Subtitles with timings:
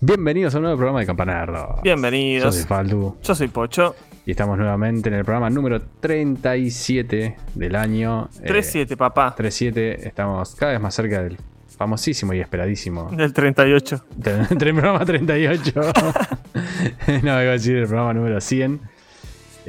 [0.00, 1.76] Bienvenidos a un nuevo programa de Campanardo.
[1.76, 2.54] Yo Bienvenidos.
[2.54, 3.96] soy Faldu Yo soy Pocho.
[4.24, 8.28] y estamos nuevamente en el programa número 37 del año.
[8.42, 9.34] eh, 3-7, papá.
[9.34, 10.06] 37.
[10.06, 11.36] Estamos cada vez más cerca del
[11.76, 14.04] famosísimo y esperadísimo Del 38.
[14.16, 15.72] del del programa 38.
[17.08, 18.80] no, iba a decir el programa número 100.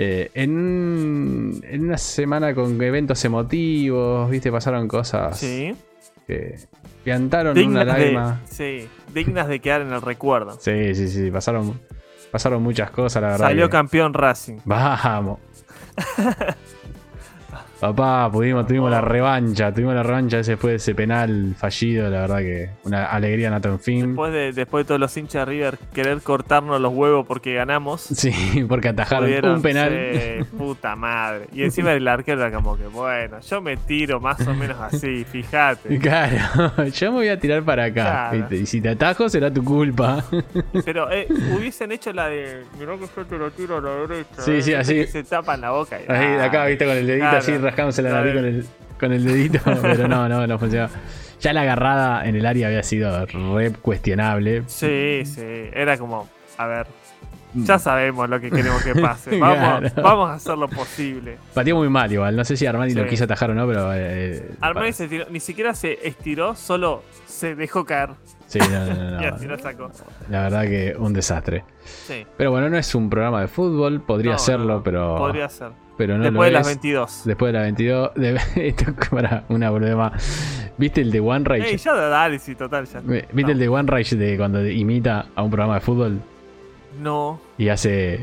[0.01, 5.75] Eh, en, en una semana con eventos emotivos, viste, pasaron cosas Sí.
[6.29, 6.59] Que
[7.03, 8.41] piantaron una lágrima.
[8.47, 8.47] de,
[8.83, 8.89] sí.
[9.13, 10.57] Dignas de quedar en el recuerdo.
[10.59, 11.79] Sí, sí, sí, pasaron,
[12.31, 13.47] pasaron muchas cosas, la verdad.
[13.47, 14.57] Salió que- campeón Racing.
[14.63, 15.39] Vamos.
[17.79, 22.39] Papá, pudimos, tuvimos la revancha, tuvimos la revancha después de ese penal fallido, la verdad
[22.39, 24.07] que una alegría nata en fin.
[24.07, 28.01] Después de, después de todos los hinchas de River querer cortarnos los huevos porque ganamos.
[28.19, 29.89] Sí, porque atajaron pudieron- un penal.
[30.13, 31.47] sí, puta madre.
[31.53, 35.23] Y encima el arquero era como que, bueno, yo me tiro más o menos así,
[35.31, 35.97] fíjate.
[35.99, 38.29] Claro, yo me voy a tirar para acá.
[38.31, 38.55] Claro.
[38.55, 40.25] Y si te atajo será tu culpa.
[40.83, 44.41] Pero eh, hubiesen hecho la de, mirá que yo te lo tiro a la derecha.
[44.41, 44.95] Sí, eh, sí, así.
[44.95, 45.97] que se tapan la boca.
[45.97, 47.37] Y, Ahí acá, viste, con el dedito claro.
[47.37, 48.65] así, rascándose la nariz con el,
[48.99, 49.59] con el dedito.
[49.81, 50.91] Pero no, no, no funcionaba.
[51.41, 54.63] Ya la agarrada en el área había sido re cuestionable.
[54.67, 55.41] Sí, sí,
[55.73, 56.87] era como, a ver,
[57.55, 59.39] ya sabemos lo que queremos que pase, Mm.
[59.39, 60.03] vamos, Claro.
[60.03, 61.37] vamos a hacer lo posible.
[61.53, 62.35] Pateó muy mal igual.
[62.35, 63.89] No sé si Armani lo quiso atajar o no, pero.
[63.93, 68.09] eh, Armani pa- se tiró, ni siquiera se estiró, solo se dejó caer
[68.49, 69.47] Sí, no, no, no, y así.
[70.29, 71.63] La verdad que un desastre.
[71.85, 75.47] Sí, Pero bueno, no es un programa de fútbol, podría No, serlo, no, pero, podría
[75.49, 75.69] ser.
[75.97, 76.73] pero no Después de las es.
[76.75, 77.21] 22.
[77.25, 78.11] Después de las 22.
[78.15, 80.11] de- esto para una broma.
[80.79, 81.69] ¿Viste el de One Rage?
[81.69, 83.01] Ey, ya dale, sí, total, ya.
[83.01, 83.49] ¿Viste no.
[83.49, 86.19] el de One Rage de cuando imita a un programa de fútbol
[86.99, 88.19] No, y hace.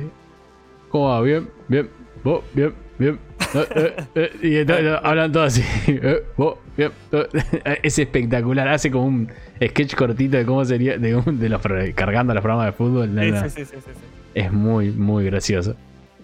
[0.90, 1.20] ¿Cómo va?
[1.20, 1.88] Bien, bien,
[2.24, 3.18] vos, bien, bien.
[3.54, 5.62] eh, eh, eh, y entonces hablan todos así.
[5.86, 6.56] eh, vos.
[7.82, 8.68] Es espectacular.
[8.68, 9.28] Hace como un
[9.62, 10.98] sketch cortito de cómo sería.
[10.98, 11.60] De, un- de los
[11.94, 13.08] cargando los programas de fútbol.
[13.08, 13.48] sí, nada.
[13.48, 14.00] sí, sí, sí, sí.
[14.34, 15.74] Es muy, muy gracioso.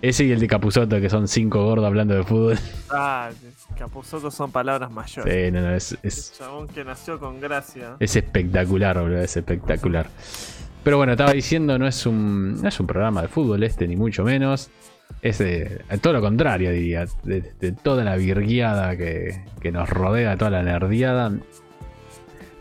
[0.02, 2.58] Ese y el de Capuzoto, que son cinco gordos hablando de fútbol.
[2.90, 3.30] Ah,
[3.78, 5.32] Capuzotto son palabras mayores.
[5.46, 7.96] Sí, no, no, es, es, Chabón que nació con gracia.
[7.98, 10.08] es espectacular, boludo, es espectacular.
[10.84, 13.96] Pero bueno, estaba diciendo, no es un, no es un programa de fútbol este, ni
[13.96, 14.68] mucho menos.
[15.22, 17.06] Es de, todo lo contrario, diría.
[17.22, 21.32] De, de toda la virguiada que, que nos rodea, toda la nerdiada.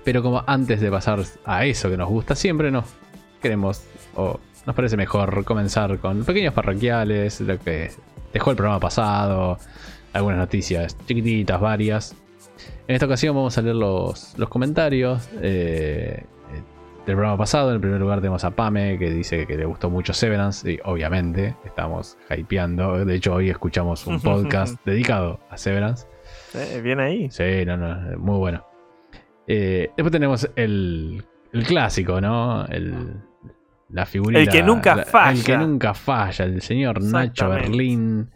[0.04, 2.86] Pero como antes de pasar a eso que nos gusta siempre, nos
[3.42, 3.84] queremos,
[4.16, 7.92] o nos parece mejor comenzar con pequeños parroquiales, lo que
[8.32, 9.58] dejó el programa pasado,
[10.14, 12.16] algunas noticias chiquititas, varias.
[12.88, 16.26] En esta ocasión vamos a leer los, los comentarios eh,
[17.06, 17.70] del programa pasado.
[17.70, 20.80] En el primer lugar tenemos a Pame, que dice que le gustó mucho Severance, y
[20.84, 23.04] obviamente estamos hypeando.
[23.06, 26.08] De hecho, hoy escuchamos un podcast dedicado a Severance.
[26.54, 27.30] Eh, bien ahí.
[27.32, 28.66] Sí, no, no, muy bueno.
[29.48, 32.66] Eh, después tenemos el, el clásico, ¿no?
[32.68, 33.16] El,
[33.90, 34.40] la figurita.
[34.42, 35.32] El que nunca la- falla.
[35.40, 37.50] El que nunca falla, el señor Nacho.
[37.50, 38.30] Berlín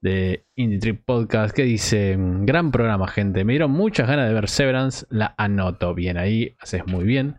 [0.00, 3.44] de Indie Trip Podcast, que dice: Gran programa, gente.
[3.44, 5.06] Me dieron muchas ganas de ver Severance.
[5.10, 7.36] La anoto bien ahí, haces muy bien.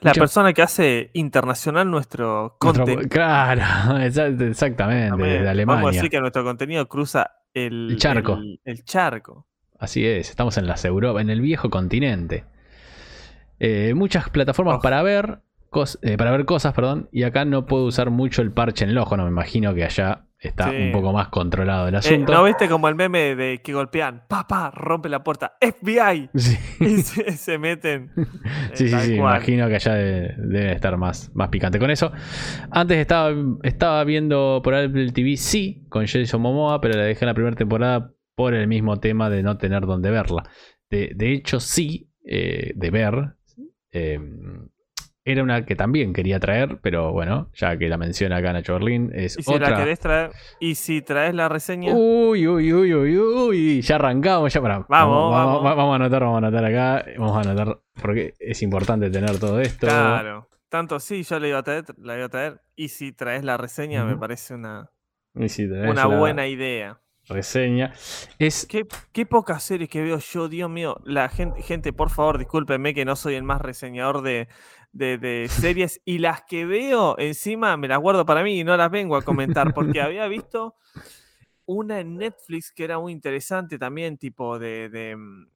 [0.00, 3.08] La Mucha- persona que hace internacional nuestro Nuestro- contenido.
[3.10, 3.62] Claro,
[3.98, 5.82] exa- exactamente, desde Alemania.
[5.82, 8.34] Vamos a decir que nuestro contenido cruza el, El charco.
[8.34, 9.46] El, el charco.
[9.78, 12.44] Así es, estamos en las Europa, en el viejo continente.
[13.60, 15.40] Eh, muchas plataformas para ver
[15.70, 18.90] cos- eh, para ver cosas, perdón, y acá no puedo usar mucho el parche en
[18.90, 20.76] el ojo, no me imagino que allá está Sí.
[20.76, 22.32] un poco más controlado el Eh, asunto.
[22.32, 24.22] ¿No viste como el meme de que golpean?
[24.28, 25.56] Papá, rompe la puerta.
[25.60, 26.30] FBI.
[26.34, 28.10] Sí, Y se, se meten.
[28.16, 28.26] Eh,
[28.74, 29.36] sí, sí, sí, cual.
[29.36, 32.12] imagino que allá debe, debe estar más, más picante con eso.
[32.70, 37.28] Antes estaba, estaba viendo por Apple TV, sí, con Jason Momoa, pero la dejé en
[37.28, 40.42] la primera temporada por el mismo tema de no tener donde verla.
[40.90, 43.34] De, de hecho, sí, eh, de ver.
[43.92, 44.18] eh,
[45.26, 49.10] era una que también quería traer, pero bueno, ya que la menciona acá Nacho Berlín,
[49.14, 49.70] es Y si otra.
[49.70, 50.30] la querés traer.
[50.60, 51.92] Y si traes la reseña.
[51.94, 54.80] Uy, uy, uy, uy, uy, ya arrancamos, ya para.
[54.88, 55.76] Vamos, vamos, vamos.
[55.76, 59.60] vamos a anotar, vamos a anotar acá, vamos a anotar porque es importante tener todo
[59.60, 59.86] esto.
[59.86, 60.48] claro.
[60.68, 62.60] Tanto sí, yo le iba a traer, la iba a traer.
[62.74, 64.90] Y si traes la reseña, me parece una,
[65.36, 67.00] Y si tenés una la buena idea.
[67.28, 67.92] reseña.
[68.40, 68.66] Es.
[68.68, 70.96] Qué, qué pocas series que veo yo, Dios mío.
[71.04, 74.48] La gente, gente, por favor, discúlpenme que no soy el más reseñador de,
[74.94, 76.00] de- de series.
[76.04, 79.22] Y las que veo, encima me las guardo para mí y no las vengo a
[79.22, 79.74] comentar.
[79.74, 80.74] Porque había visto
[81.66, 84.88] una en Netflix que era muy interesante también, tipo de.
[84.88, 85.48] de, mm,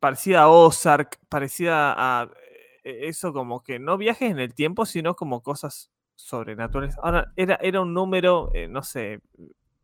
[0.00, 2.30] parecida a Ozark, parecida a.
[2.82, 6.96] eh, Eso como que no viajes en el tiempo, sino como cosas sobrenaturales.
[7.02, 9.20] Ahora, era, era un número, eh, no sé,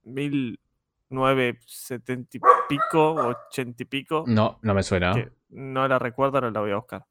[0.05, 0.61] mil
[1.09, 4.25] 970 y pico, 80 y pico.
[4.27, 5.13] No, no me suena.
[5.49, 7.05] no la recuerdo, ahora la voy a buscar.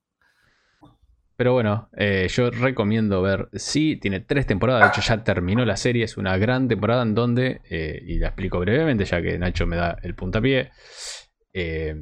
[1.39, 3.47] Pero bueno, eh, yo recomiendo ver.
[3.53, 4.81] Sí, tiene tres temporadas.
[4.81, 6.03] De hecho, ya terminó la serie.
[6.03, 9.77] Es una gran temporada en donde, eh, y la explico brevemente, ya que Nacho me
[9.77, 10.71] da el puntapié.
[11.53, 11.95] Eh,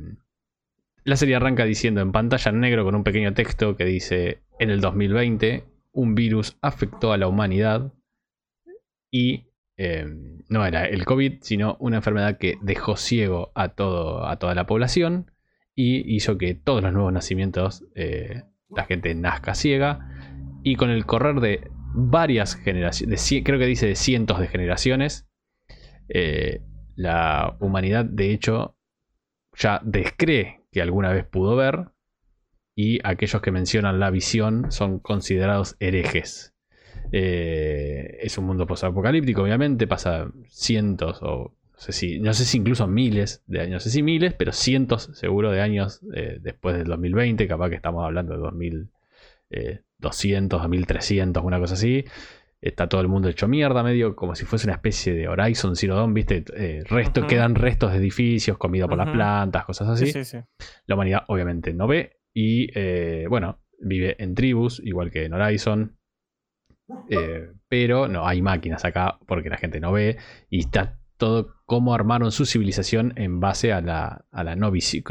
[1.04, 4.72] la serie arranca diciendo en pantalla en negro con un pequeño texto que dice: En
[4.72, 7.94] el 2020, un virus afectó a la humanidad
[9.12, 9.52] y
[10.50, 14.66] no era el COVID, sino una enfermedad que dejó ciego a, todo, a toda la
[14.66, 15.30] población
[15.76, 17.84] y hizo que todos los nuevos nacimientos
[18.70, 20.10] la gente nazca ciega
[20.64, 25.28] y con el correr de varias generaciones, creo que dice de cientos de generaciones,
[26.10, 26.62] eh,
[26.96, 28.78] la humanidad de hecho
[29.56, 31.90] ya descree que alguna vez pudo ver
[32.76, 36.54] y aquellos que mencionan la visión son considerados herejes.
[37.12, 42.58] Eh, es un mundo posapocalíptico, obviamente, pasa cientos o no sé si, no sé si
[42.58, 46.76] incluso miles de años, no sé si miles, pero cientos seguro de años eh, después
[46.76, 52.04] del 2020, capaz que estamos hablando de 2200, 2300, una cosa así.
[52.60, 55.96] Está todo el mundo hecho mierda, medio como si fuese una especie de Horizon Zero
[55.96, 56.44] Dawn, ¿viste?
[56.56, 60.12] Eh, resto, Quedan restos de edificios, comida por las plantas, cosas así.
[60.88, 65.96] La humanidad obviamente no ve y, eh, bueno, vive en tribus, igual que en Horizon.
[67.70, 70.18] pero no hay máquinas acá porque la gente no ve
[70.50, 75.04] y está todo cómo armaron su civilización en base a la, a la, no, visión,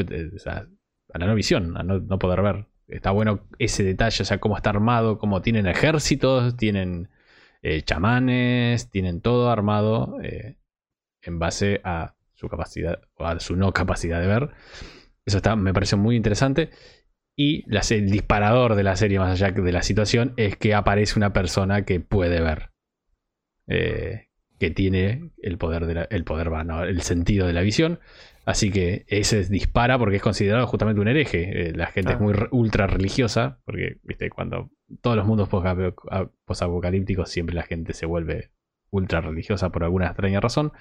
[1.13, 2.67] a la no visión, no, poder ver.
[2.89, 7.09] Está bueno ese detalle, o sea, cómo está armado, cómo tienen ejércitos, tienen
[7.63, 10.57] eh, chamanes, tienen todo armado eh,
[11.23, 14.51] en base a su capacidad o a su no capacidad de ver.
[15.25, 16.71] Eso está, me parece muy interesante.
[17.37, 21.33] Y el disparador de la serie, más allá de la situación, es que aparece una
[21.33, 22.71] persona que puede ver.
[23.67, 24.26] Eh,
[24.59, 26.51] que tiene el poder, el poder,
[26.89, 28.01] el sentido de la visión.
[28.47, 31.69] Así que ese dispara porque es considerado justamente un hereje.
[31.69, 34.71] Eh, la gente es muy ultra religiosa, porque, viste, cuando
[35.01, 35.49] todos los mundos
[36.45, 38.51] posapocalípticos siempre la gente se vuelve
[38.91, 40.73] ultra religiosa por alguna extraña razón.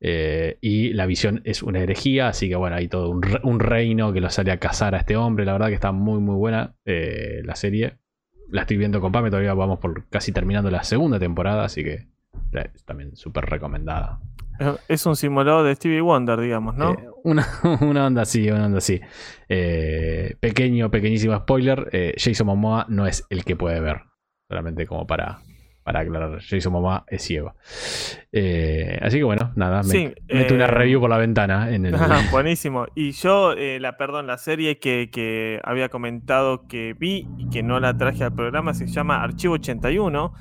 [0.00, 4.20] Eh, y la visión es una herejía, así que bueno, hay todo un, reino que
[4.20, 5.44] lo sale a cazar a este hombre.
[5.44, 7.98] La verdad que está muy, muy buena eh, la serie.
[8.50, 12.08] La estoy viendo con Pame, todavía vamos por casi terminando la segunda temporada, así que
[12.84, 14.20] también súper recomendada.
[14.88, 16.92] Es un simulado de Stevie Wonder, digamos, ¿no?
[16.92, 17.46] Eh, una,
[17.80, 19.00] una, onda así, una onda así.
[19.48, 21.88] Eh, pequeño, pequeñísimo spoiler.
[21.92, 24.02] Eh, Jason Momoa no es el que puede ver.
[24.48, 25.40] Solamente como para,
[25.82, 26.40] para aclarar.
[26.40, 27.54] Jason Momoa es ciego.
[28.32, 29.82] así que bueno, nada.
[29.82, 31.70] Me, meto una review por la ventana.
[31.70, 31.94] En el...
[32.30, 32.86] Buenísimo.
[32.94, 37.78] Y yo, la perdón, la serie que, que había comentado que vi y que no
[37.78, 40.32] la traje al programa se llama Archivo 81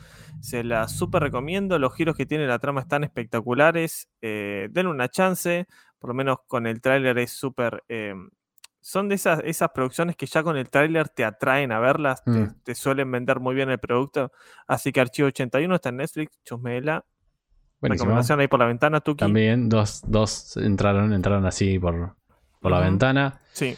[0.45, 1.79] se la súper recomiendo.
[1.79, 4.07] Los giros que tiene la trama están espectaculares.
[4.21, 5.65] Eh, denle una chance.
[5.97, 7.83] Por lo menos con el tráiler es súper.
[7.87, 8.29] Em,
[8.79, 12.23] son de esas, esas producciones que ya con el tráiler te atraen a verlas.
[12.23, 12.31] Te,
[12.73, 12.75] mm.
[12.75, 14.31] suelen vender muy bien el producto.
[14.67, 16.39] Así que Archivo 81 está en Netflix.
[16.43, 17.03] Chusmela.
[17.81, 19.19] Recomendación ahí por la ventana, Tuki.
[19.19, 22.15] También dos, dos entraron, entraron así por,
[22.59, 23.41] por la ventana.
[23.51, 23.75] Sí.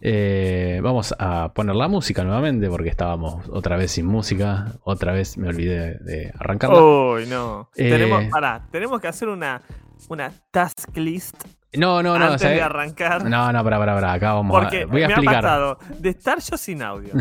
[0.00, 4.72] Eh, vamos a poner la música nuevamente porque estábamos otra vez sin música.
[4.84, 6.82] Otra vez me olvidé de arrancarla.
[6.82, 7.70] Uy, no.
[7.74, 9.62] tenemos, eh, tenemos que hacer una,
[10.08, 11.44] una task list
[11.76, 12.24] no, no, no.
[12.24, 13.24] Antes de arrancar.
[13.24, 14.12] No, no, para, para, para.
[14.14, 15.36] Acá vamos Porque a, voy a me explicar.
[15.36, 17.12] ha pasado de estar yo sin audio,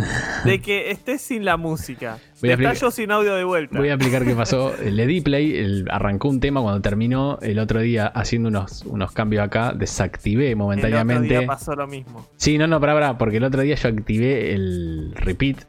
[0.46, 3.78] de que estés sin la música, de estar yo sin audio de vuelta.
[3.78, 4.74] Voy a explicar qué pasó.
[4.82, 9.44] Le di play, arrancó un tema cuando terminó el otro día haciendo unos, unos cambios
[9.44, 9.74] acá.
[9.74, 11.26] Desactivé momentáneamente.
[11.26, 12.26] El otro día pasó lo mismo.
[12.38, 15.66] Sí, no, no, para, para, porque el otro día yo activé el repeat.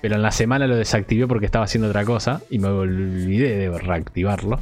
[0.00, 3.78] Pero en la semana lo desactivé porque estaba haciendo otra cosa y me olvidé de
[3.78, 4.58] reactivarlo.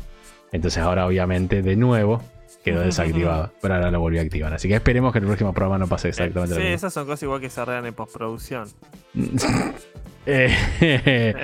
[0.51, 2.23] Entonces ahora obviamente de nuevo
[2.71, 4.53] quedó desactivado, pero ahora lo volví a activar.
[4.53, 6.71] Así que esperemos que el próximo programa no pase exactamente lo mismo.
[6.71, 8.69] Sí, esas son cosas igual que se arreglan en postproducción.
[10.31, 11.35] Eh,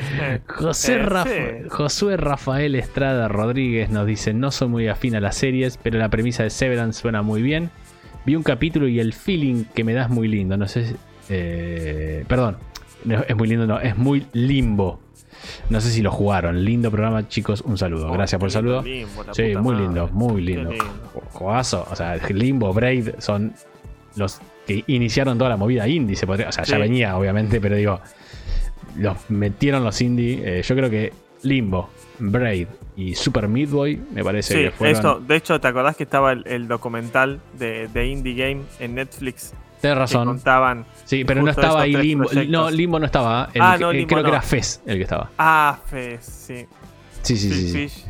[0.47, 5.79] José eh, Josué Rafael Estrada Rodríguez nos dice: No soy muy afín a las series,
[5.79, 7.71] pero la premisa de Severance suena muy bien.
[8.27, 10.59] Vi un capítulo y el feeling que me da es muy lindo.
[10.59, 10.97] No sé.
[11.31, 12.59] Eh, perdón,
[13.27, 15.01] es muy lindo, no, es muy limbo.
[15.71, 16.65] No sé si lo jugaron.
[16.65, 17.63] Lindo programa, chicos.
[17.63, 18.09] Un saludo.
[18.09, 18.83] Oh, Gracias por el saludo.
[19.33, 20.71] sí, muy lindo, muy lindo.
[21.33, 21.87] Juegazo.
[21.91, 23.55] O sea, Limbo, Braid son
[24.17, 26.17] los que iniciaron toda la movida indie.
[26.17, 28.01] o sea, ya venía, obviamente, pero digo,
[28.97, 30.43] los metieron los indie.
[30.45, 35.27] Eh, yo creo que Limbo, Braid y Super Meat Boy me parece que fueron.
[35.27, 39.53] de hecho, ¿te acordás que estaba el, documental de, de, Indie Game en Netflix?
[39.85, 40.27] Tienes razón.
[40.29, 42.31] contaban sí, pero no estaba ahí Limbo.
[42.49, 43.51] No, Limbo no estaba.
[43.61, 45.31] ah, no, creo que era Fez el que estaba.
[45.37, 46.67] Ah, Fez, sí.
[47.21, 48.05] Sí, sí, sí.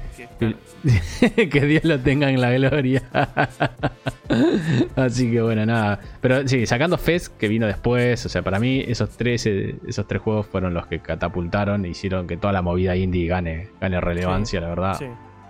[1.50, 3.02] Que Dios lo tenga en la gloria.
[4.96, 5.98] Así que bueno, nada.
[6.20, 8.24] Pero sí, sacando Fest, que vino después.
[8.24, 11.88] O sea, para mí esos tres, eh, esos tres juegos fueron los que catapultaron e
[11.88, 14.94] hicieron que toda la movida indie gane, gane relevancia, la verdad.
[14.96, 15.06] sí.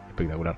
[0.09, 0.57] Espectacular.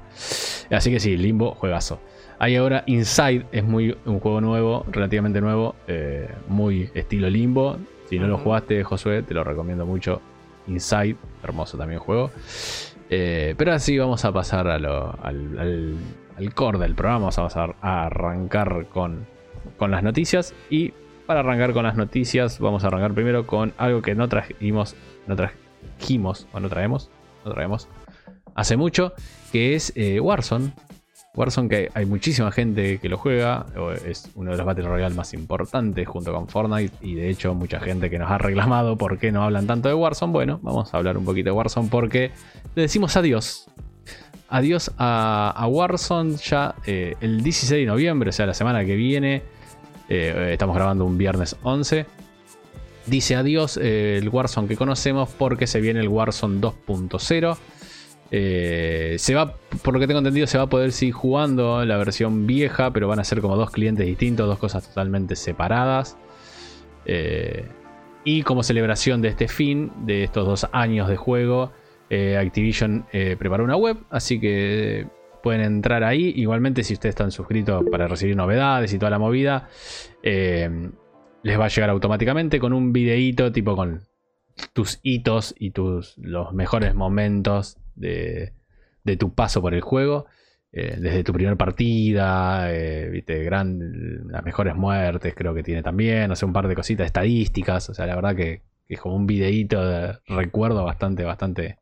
[0.71, 1.99] Así que sí, Limbo, juegazo.
[2.39, 7.79] Hay ahora Inside, es muy un juego nuevo, relativamente nuevo, eh, muy estilo Limbo.
[8.09, 10.21] Si no lo jugaste, Josué, te lo recomiendo mucho.
[10.69, 12.31] Inside, hermoso también juego.
[13.09, 15.97] Eh, pero así vamos a pasar a lo- al, al-
[16.37, 17.21] al core del programa.
[17.21, 19.27] Vamos a, pasar a arrancar con,
[19.79, 20.55] con las noticias.
[20.71, 20.93] Y
[21.27, 24.95] para arrancar con las noticias, vamos a arrancar primero con algo que no trajimos,
[25.27, 27.11] no trajimos, o no traemos,
[27.45, 27.89] no traemos
[28.55, 29.13] hace mucho,
[29.53, 30.73] que es eh, Warzone.
[31.37, 33.67] Warzone que hay muchísima gente que lo juega,
[34.07, 37.79] es uno de los Battle Royale más importantes junto con Fortnite y de hecho mucha
[37.79, 40.33] gente que nos ha reclamado por qué no hablan tanto de Warzone.
[40.33, 42.31] Bueno, vamos a hablar un poquito de Warzone porque
[42.75, 43.67] le decimos adiós.
[44.49, 48.97] Adiós a, a Warzone ya eh, el 16 de noviembre, o sea, la semana que
[48.97, 49.43] viene.
[50.09, 52.07] Eh, estamos grabando un viernes 11.
[53.07, 57.57] Dice adiós eh, el Warzone que conocemos porque se viene el Warzone 2.0.
[58.31, 61.97] Eh, se va, por lo que tengo entendido, se va a poder seguir jugando la
[61.97, 66.17] versión vieja, pero van a ser como dos clientes distintos, dos cosas totalmente separadas.
[67.05, 67.69] Eh,
[68.25, 71.73] y como celebración de este fin, de estos dos años de juego,
[72.11, 73.07] eh, Activision
[73.39, 75.07] preparó una web, así que
[75.43, 76.33] pueden entrar ahí.
[76.35, 79.69] Igualmente, si ustedes están suscritos para recibir novedades y toda la movida,
[80.23, 84.03] les va a llegar automáticamente con un videíto tipo con
[84.73, 88.53] tus hitos y tus los mejores momentos de,
[89.05, 90.27] de tu paso por el juego.
[90.73, 96.29] eh, desde tu primer partida, eh, viste, gran, las mejores muertes creo que tiene también,
[96.29, 99.17] no sé, un par de cositas estadísticas, o sea, la verdad que, que es como
[99.17, 101.79] un videíto de recuerdo bastante, bastante,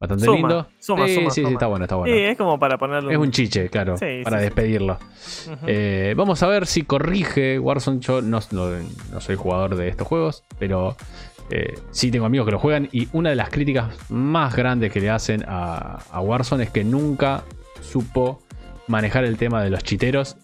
[0.00, 0.68] bastante Suma, lindo.
[0.78, 2.14] suma, sí, suma, sí, sí, está bueno, está bueno.
[2.14, 4.98] Sí, es como para ponerle Es un chiche, claro, Sí, para sí, despedirlo.
[5.66, 8.00] Eh, vamos a ver si corrige Warzone.
[8.00, 8.70] Yo no, no-
[9.12, 10.96] no soy jugador de estos juegos, pero
[11.54, 12.88] eh, sí tengo amigos que lo juegan.
[12.92, 17.44] Y una de las críticas más grandes que le hacen a, Warzone es que nunca
[17.82, 18.40] supo
[18.88, 20.38] manejar el tema de los chiteros.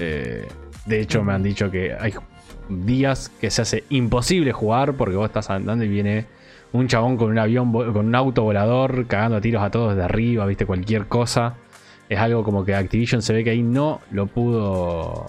[0.00, 0.48] Eh,
[0.84, 2.12] de hecho, me han dicho que hay
[2.68, 6.26] días que se hace imposible jugar porque vos estás andando y viene
[6.72, 10.02] un chabón con un avión, con un auto volador, cagando a tiros a todos de
[10.02, 11.54] arriba, viste, cualquier cosa.
[12.08, 15.26] Es algo como que Activision se ve que ahí no lo pudo.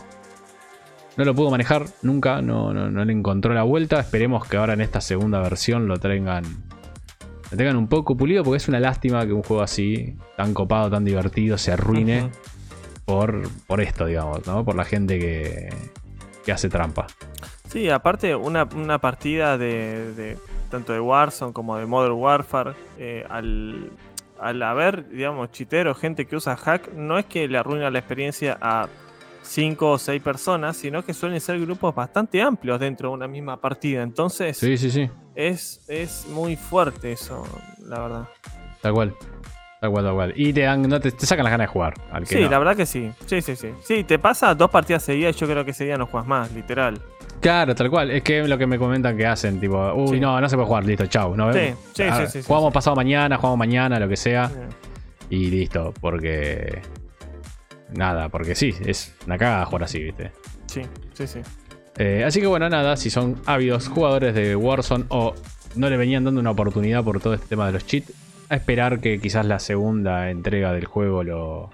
[1.17, 3.99] No lo pudo manejar nunca, no, no, no le encontró la vuelta.
[3.99, 6.43] Esperemos que ahora en esta segunda versión lo tengan.
[7.49, 10.89] Lo tengan un poco pulido, porque es una lástima que un juego así, tan copado,
[10.89, 12.29] tan divertido, se arruine
[13.05, 14.65] por, por esto, digamos, ¿no?
[14.65, 15.69] Por la gente que,
[16.45, 17.07] que hace trampa.
[17.69, 20.37] Sí, aparte una, una partida de, de-
[20.69, 23.91] tanto de Warzone como de Modern Warfare, eh, al,
[24.41, 28.57] al haber, digamos, chiteros, gente que usa hack, no es que le arruina la experiencia
[28.61, 28.87] a
[29.47, 33.59] 5 o 6 personas, sino que suelen ser grupos bastante amplios dentro de una misma
[33.59, 34.03] partida.
[34.03, 35.09] Entonces Sí, sí, sí.
[35.35, 37.43] es, es muy fuerte eso,
[37.85, 38.27] la verdad.
[38.81, 39.15] Tal cual.
[39.79, 40.33] Tal cual, tal cual.
[40.35, 41.93] Y te, dan, no te, te sacan las ganas de jugar.
[42.11, 42.49] Al que Sí, no.
[42.49, 43.11] la verdad que sí.
[43.27, 43.69] Sí, sí, sí.
[43.83, 46.51] Sí, te pasa dos partidas seguidas y yo creo que ese día no juegas más,
[46.51, 46.99] literal.
[47.39, 48.09] Claro, tal cual.
[48.09, 50.19] Es que lo que me comentan que hacen, tipo, uy, Sí.
[50.19, 51.35] no, no se puede jugar, listo, chau.
[51.35, 51.79] Nos Sí, vemos.
[51.93, 52.73] sí, sí, sí, Jugamos sí.
[52.73, 54.45] pasado mañana, jugamos mañana, lo que sea.
[54.53, 54.67] Eh,
[55.29, 56.81] Y listo, porque.
[57.91, 60.31] Nada, porque sí, es una cagada jugar así, ¿viste?
[60.67, 60.81] Sí,
[61.13, 61.39] sí, sí.
[61.97, 65.33] Eh, así que bueno, nada, si son ávidos jugadores de Warzone o
[65.75, 68.11] no le venían dando una oportunidad por todo este tema de los cheats,
[68.49, 71.69] a esperar que quizás la segunda entrega del juego lo,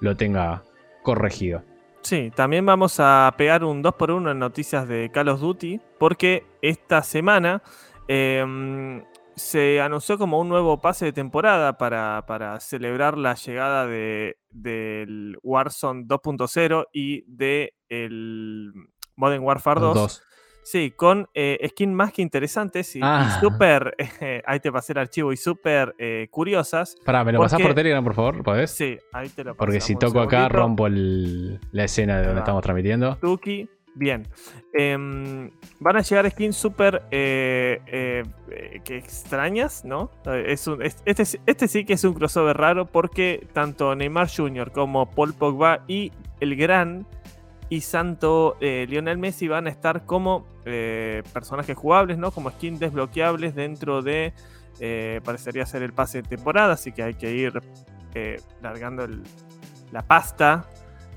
[0.00, 0.62] lo tenga
[1.02, 1.62] corregido.
[2.02, 7.02] Sí, también vamos a pegar un 2x1 en noticias de Call of Duty, porque esta
[7.02, 7.62] semana
[8.06, 9.02] em,
[9.38, 15.38] se anunció como un nuevo pase de temporada para, para celebrar la llegada de, del
[15.42, 18.72] Warzone 2.0 y de el
[19.16, 19.94] Modern Warfare 2.
[19.94, 20.22] Dos.
[20.64, 23.38] Sí, con eh, skins más que interesantes y, y Ah.
[23.40, 26.94] súper, eh, ahí te pasé el archivo, y súper eh, curiosas.
[27.06, 28.42] Pará, ¿me lo Porque- pasás por Telegram, por favor?
[28.42, 28.70] ¿Podés?
[28.72, 32.62] Sí, ahí te lo Porque si toco acá, rompo el- la escena de donde estamos
[32.62, 33.16] transmitiendo.
[33.16, 33.66] Tuki,
[33.98, 34.26] bien.
[34.72, 35.50] Em,
[35.80, 40.10] van a llegar skins súper eh, eh, eh, que extrañas, ¿no?
[40.26, 44.28] Eh, Es un- es- este, este sí que es un crossover raro porque tanto Neymar
[44.34, 44.70] Jr.
[44.72, 47.06] como Paul Pogba y el gran
[47.68, 50.46] y santo eh, Lionel Messi van a estar como
[51.32, 52.30] personajes jugables, ¿no?
[52.30, 54.32] Como skins desbloqueables dentro de,
[55.24, 57.52] parecería ser el pase de temporada, así que hay que ir
[58.62, 59.08] largando
[59.92, 60.66] la pasta,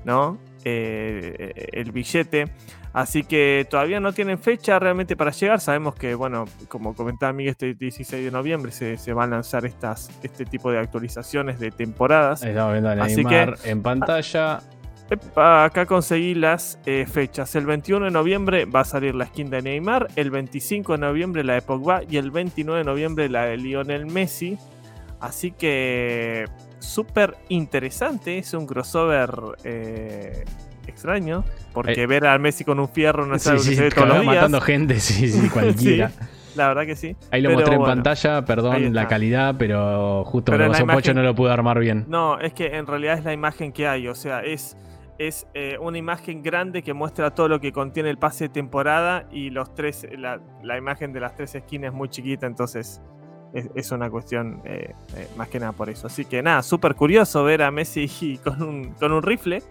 [0.06, 0.38] ¿no?
[0.64, 2.46] Eh, el billete.
[2.92, 5.60] Así que todavía no tienen fecha realmente para llegar.
[5.60, 9.64] Sabemos que, bueno, como comentaba Miguel, este 16 de noviembre se, se van a lanzar
[9.64, 12.42] estas, este tipo de actualizaciones de temporadas.
[12.42, 14.60] Estamos viendo a Así Neymar que- en pantalla.
[15.10, 17.54] Epa, acá conseguí las eh, fechas.
[17.54, 21.44] El 21 de noviembre va a salir la skin de Neymar, el 25 de noviembre
[21.44, 24.58] la de Pogba y el 29 de noviembre la de Lionel Messi.
[25.22, 26.44] Así que
[26.80, 29.30] súper interesante, es un crossover
[29.64, 30.44] eh,
[30.86, 33.76] extraño, porque Eh, ver al Messi con un fierro no es Sí, algo que sí,
[33.76, 34.34] se ve todos los días.
[34.34, 36.10] matando gente, sí, sí, cualquiera.
[36.56, 37.16] La verdad que sí.
[37.30, 41.14] Ahí lo Pero mostré en pantalla, perdón la calidad, pero justo Pero me pasó Pocho
[41.14, 42.04] no lo pude armar bien.
[42.08, 44.76] No, es que en realidad es la imagen que hay, o sea, es,
[45.18, 49.24] es eh, una imagen grande que muestra todo lo que contiene el pase de temporada
[49.30, 53.00] y los tres, la, la imagen de las tres skins es muy chiquita, entonces
[53.54, 56.06] es, es una cuestión eh, eh, más que nada por eso.
[56.06, 59.62] Así que nada, súper curioso ver a Messi con un, con un rifle.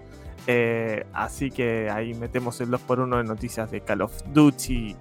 [0.48, 4.96] eh, así que ahí metemos el 2x1 de noticias de Call of Duty.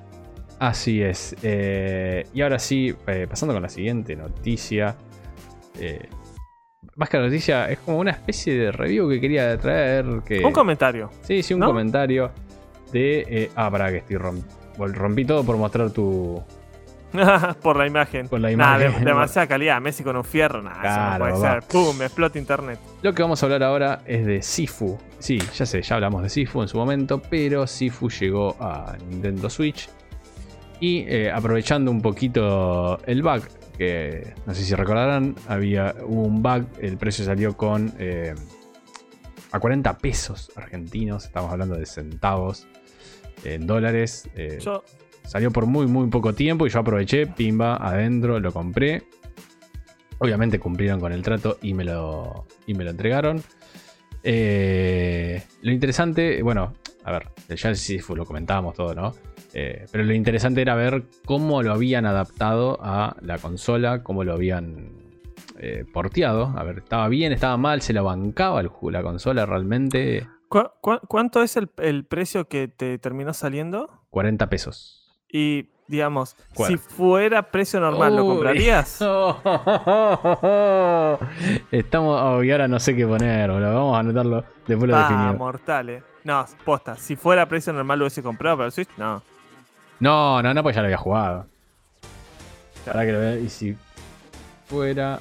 [0.58, 1.34] Así es.
[1.42, 2.94] y ahora sí,
[3.28, 4.94] pasando con la siguiente noticia.
[6.96, 10.04] más que la noticia, es como una especie de review que quería traer.
[10.24, 11.10] Que, Un comentario.
[11.22, 11.66] Sí, sí, un ¿no?
[11.66, 12.30] comentario
[12.92, 13.50] de.
[13.56, 14.44] ah, para que estoy rom-
[14.76, 16.42] rompí todo por mostrar tu.
[17.62, 18.28] por la imagen.
[18.28, 19.04] Por la Nah, de- imagen.
[19.04, 19.80] demasiada calidad.
[19.80, 20.60] Messi con un fierro.
[20.62, 21.60] Claro, no puede va.
[21.60, 21.62] ser.
[21.68, 21.96] ¡Pum!
[21.98, 22.78] Me explota internet.
[23.02, 24.98] Lo que vamos a hablar ahora es de Sifu.
[25.18, 29.50] Sí, ya sé, ya hablamos de Sifu en su momento, pero Sifu llegó a Nintendo
[29.50, 29.88] Switch.
[30.80, 33.42] Y eh, aprovechando un poquito el bug,
[33.76, 38.34] que no sé si recordarán, había, hubo un bug, el precio salió con eh,
[39.52, 42.66] a 40 pesos argentinos, estamos hablando de centavos
[43.44, 44.28] en dólares.
[44.36, 44.82] eh, Yo,
[45.24, 49.02] Salió por muy, muy poco tiempo y yo aproveché, pimba, adentro, lo compré.
[50.18, 53.42] Obviamente cumplieron con el trato y me lo, y me lo entregaron.
[54.22, 56.74] Eh, lo interesante, bueno,
[57.04, 59.14] a ver, ya sí lo comentábamos todo, ¿no?
[59.54, 64.32] Eh, pero lo interesante era ver cómo lo habían adaptado a la consola, cómo lo
[64.34, 64.90] habían
[65.58, 66.52] eh, porteado.
[66.56, 70.28] A ver, estaba bien, estaba mal, se la bancaba el la consola realmente.
[70.48, 73.88] ¿cu- cu- cuánto es el, el precio que te terminó saliendo?
[74.10, 74.99] 40 pesos.
[75.32, 76.72] Y, digamos, ¿Cuál?
[76.72, 78.30] si fuera precio normal, ¿lo Uy.
[78.34, 79.00] comprarías?
[81.70, 82.20] Estamos.
[82.22, 83.74] oh, y ahora no sé qué poner, boludo.
[83.74, 84.44] Vamos a anotarlo.
[84.66, 85.38] Después lo Ah, definimos.
[85.38, 86.02] mortal, eh.
[86.24, 86.96] No, posta.
[86.96, 89.22] Si fuera precio normal, lo hubiese comprado, pero Switch, no.
[90.00, 91.46] No, no, no, pues ya lo había jugado.
[92.84, 92.98] Claro.
[92.98, 93.36] Ahora que lo vea.
[93.38, 93.76] Y si
[94.66, 95.18] fuera.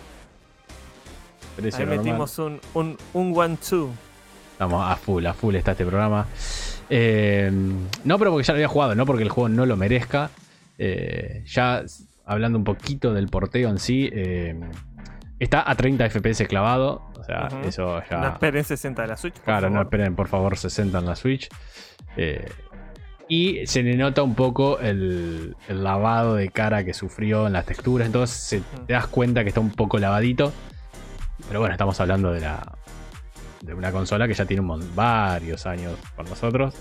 [1.56, 2.06] Precio Ahí normal.
[2.06, 3.90] metimos un, un, un one-two.
[4.60, 6.26] Vamos, a full, a full está este programa.
[6.90, 7.52] Eh,
[8.04, 10.30] no, pero porque ya lo había jugado, no porque el juego no lo merezca.
[10.78, 11.84] Eh, ya
[12.26, 14.60] hablando un poquito del porteo en sí, eh,
[15.40, 17.10] está a 30 FPS clavado.
[17.20, 18.18] O sea, eso ya.
[18.18, 19.36] No esperen 60 de la Switch.
[19.44, 21.48] Claro, no esperen por favor 60 en la Switch.
[23.28, 27.66] Y se le nota un poco el, el lavado de cara que sufrió en las
[27.66, 28.08] texturas.
[28.08, 30.52] Entonces se- te das cuenta que está un poco lavadito.
[31.48, 32.60] Pero bueno, estamos hablando de la
[33.62, 36.76] de una consola que ya tiene un varios años con nosotros.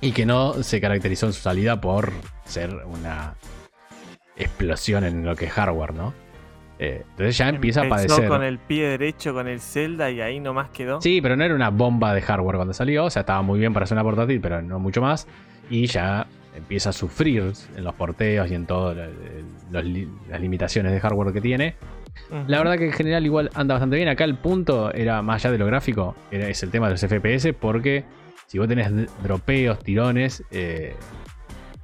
[0.00, 2.12] Y que no se caracterizó en su salida por
[2.44, 3.34] ser una
[4.36, 6.12] explosión en lo que es hardware, ¿no?
[6.78, 8.26] Eh, entonces ya empieza a padecer.
[8.26, 11.00] con el pie derecho con el Zelda y ahí nomás quedó.
[11.00, 13.04] Sí, pero no era una bomba de hardware cuando salió.
[13.04, 15.28] O sea, estaba muy bien para hacer una portátil, pero no mucho más.
[15.70, 16.26] Y ya
[16.56, 19.08] empieza a sufrir en los porteos y en todas
[19.70, 21.76] las limitaciones de hardware que tiene.
[22.46, 24.08] La verdad que en general igual anda bastante bien.
[24.08, 27.02] Acá el punto era más allá de lo gráfico, era, es el tema de los
[27.02, 28.04] FPS, porque
[28.46, 28.90] si vos tenés
[29.22, 30.94] dropeos, tirones, eh,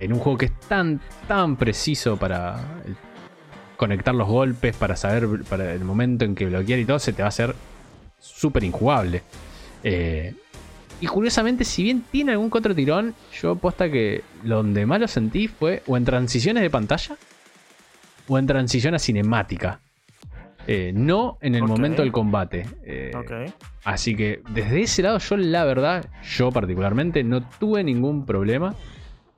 [0.01, 2.97] en un juego que es tan, tan preciso para el-
[3.77, 7.23] conectar los golpes, para saber para el momento en que bloquear y todo, se te
[7.23, 7.55] va a hacer
[8.19, 9.23] súper injugable.
[9.85, 10.35] Eh,
[11.01, 15.47] y curiosamente, si bien tiene algún otro tirón, yo aposta que donde más lo sentí
[15.47, 17.17] fue o en transiciones de pantalla
[18.27, 19.81] o en transición a cinemática.
[20.71, 22.67] Eh, no en el momento del combate.
[22.85, 23.11] Eh.
[23.85, 26.05] Así que desde ese lado, yo la verdad,
[26.37, 28.75] yo particularmente, no tuve ningún problema.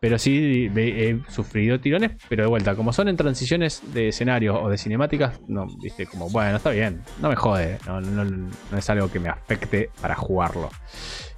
[0.01, 4.71] Pero sí he sufrido tirones, pero de vuelta, como son en transiciones de escenarios o
[4.71, 8.89] de cinemáticas, no, viste, como, bueno, está bien, no me jode, no, no- no es
[8.89, 10.71] algo que me afecte para jugarlo.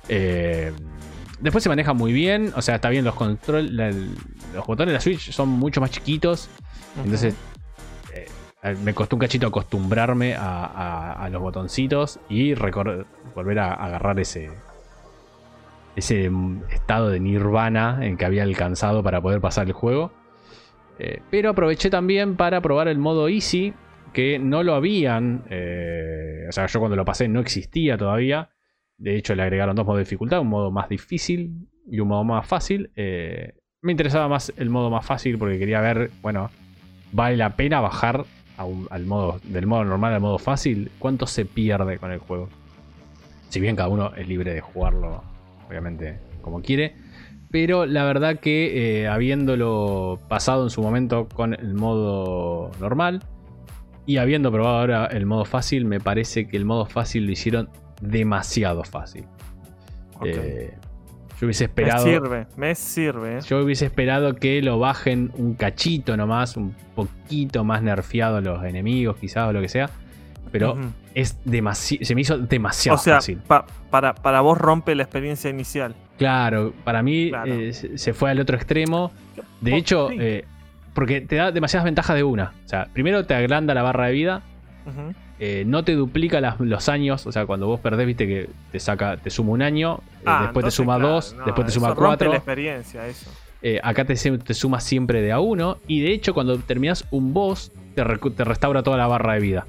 [0.09, 0.73] Eh,
[1.41, 4.95] después se maneja muy bien, o sea, está bien, los control, la- los botones de
[4.95, 6.49] la Switch son mucho más chiquitos,
[7.03, 7.35] entonces
[8.85, 14.51] me costó un cachito acostumbrarme a, los botoncitos y volver a agarrar ese,
[15.97, 20.13] ese mm, estado de nirvana en que había alcanzado para poder pasar el juego.
[20.99, 23.75] Eh, pero aproveché también para probar el modo easy,
[24.13, 25.43] que no lo habían.
[25.51, 28.51] eh, o sea, yo cuando lo pasé no existía todavía.
[28.97, 32.23] De hecho, le agregaron dos modos de dificultad: un modo más difícil y un modo
[32.23, 32.93] más fácil.
[32.95, 36.51] Eh, me interesaba más el modo más fácil porque quería ver, bueno,
[37.11, 38.25] vale la pena bajar
[38.91, 40.91] al modo, del modo normal al modo fácil.
[40.99, 42.49] ¿Cuánto se pierde con el juego?
[43.49, 45.23] Si bien cada uno es libre de jugarlo,
[45.69, 46.97] obviamente, como quiere.
[47.51, 53.23] Pero la verdad que eh, habiéndolo pasado en su momento con el modo normal
[54.07, 57.69] y habiendo probado ahora el modo fácil, me parece que el modo fácil lo hicieron
[58.01, 59.27] demasiado fácil.
[60.25, 60.75] Eh,
[61.43, 62.07] yo hubiese esperado.
[62.07, 63.41] Me sirve, me sirve.
[63.41, 69.17] Yo hubiese esperado que lo bajen un cachito nomás, un poquito más nerfeado los enemigos,
[69.17, 69.91] quizás, o lo que sea.
[70.53, 70.79] Pero
[71.15, 72.05] es demasiado.
[72.05, 73.41] Se me hizo demasiado o sea, fácil.
[73.91, 75.97] para, para vos rompe la experiencia inicial.
[76.17, 79.11] Claro, para mí eh, se fue al otro extremo.
[79.61, 80.45] De hecho, eh,
[80.95, 82.53] porque te da demasiadas ventajas de una.
[82.65, 84.43] O sea, primero te agranda la barra de vida.
[85.45, 87.27] Eh, no te duplica los años.
[87.27, 90.65] O sea, cuando vos perdés, viste que te saca, te suma un año, ah, después
[90.65, 92.31] te suma dos, después te suma cuatro.
[92.31, 93.29] la experiencia, eso.
[93.83, 95.79] acá te, te, suma siempre de a uno.
[95.89, 99.67] Y de hecho, cuando terminas un boss, te, te restaura toda la barra de vida.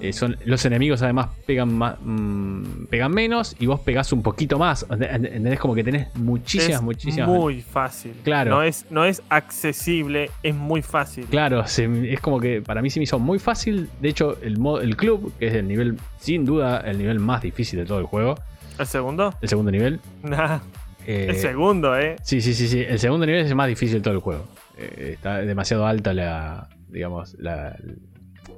[0.00, 4.58] Eh, son, los enemigos además pegan, más, mm, pegan menos y vos pegás un poquito
[4.58, 4.86] más.
[4.90, 5.58] ¿Entendés?
[5.58, 7.28] Como que tenés muchísimas, es muchísimas.
[7.28, 8.14] Muy fácil.
[8.22, 8.50] Claro.
[8.50, 11.26] No es, no es accesible, es muy fácil.
[11.26, 13.88] Claro, es como que para mí se me hizo muy fácil.
[14.00, 17.78] De hecho, el, el club, que es el nivel, sin duda, el nivel más difícil
[17.78, 18.36] de todo el juego.
[18.78, 19.34] ¿El segundo?
[19.40, 20.00] El segundo nivel.
[21.08, 22.16] Eh, el segundo, ¿eh?
[22.24, 22.80] Sí, sí, sí, sí.
[22.80, 24.48] El segundo nivel es el más difícil de todo el juego.
[24.76, 27.76] Eh, está demasiado alta la, digamos, la,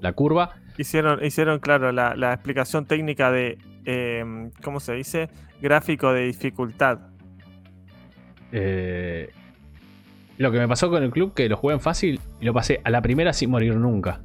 [0.01, 0.55] la curva.
[0.79, 5.29] Hicieron, hicieron claro, la, explicación técnica de, em, ¿cómo se dice?
[5.61, 7.01] Gráfico de dificultad.
[8.53, 9.31] Eh,
[10.39, 12.81] lo que me pasó con el club, que lo jugué en fácil y lo pasé
[12.85, 14.21] a la primera sin morir nunca.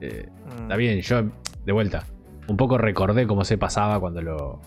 [0.00, 0.62] Eh, mm.
[0.62, 1.22] Está bien, yo,
[1.64, 2.04] de vuelta,
[2.48, 4.60] un poco recordé cómo se pasaba cuando lo,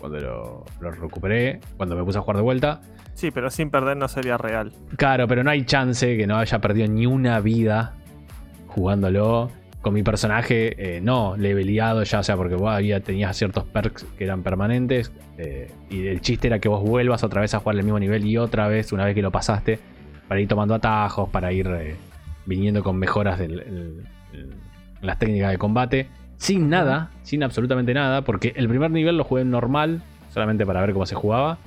[0.00, 2.80] cuando lo, lo, recuperé, cuando me puse a jugar de vuelta.
[3.12, 4.72] Sí, pero sin perder no sería real.
[4.96, 7.94] Claro, pero no hay chance que no haya perdido ni una vida
[8.68, 9.50] jugándolo
[9.82, 14.04] con mi personaje eh, no leveleado ya, o sea, porque vos había, tenías ciertos perks
[14.16, 17.76] que eran permanentes eh, y el chiste era que vos vuelvas otra vez a jugar
[17.76, 19.80] el mismo nivel y otra vez una vez que lo pasaste
[20.28, 21.96] para ir tomando atajos, para ir eh,
[22.46, 24.06] viniendo con mejoras en
[25.02, 29.42] las técnicas de combate, sin nada, sin absolutamente nada, porque el primer nivel lo jugué
[29.42, 31.58] en normal, solamente para ver cómo se jugaba.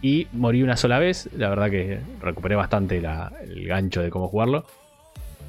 [0.00, 4.64] Y morí una sola vez, la verdad que recuperé bastante el gancho de cómo jugarlo.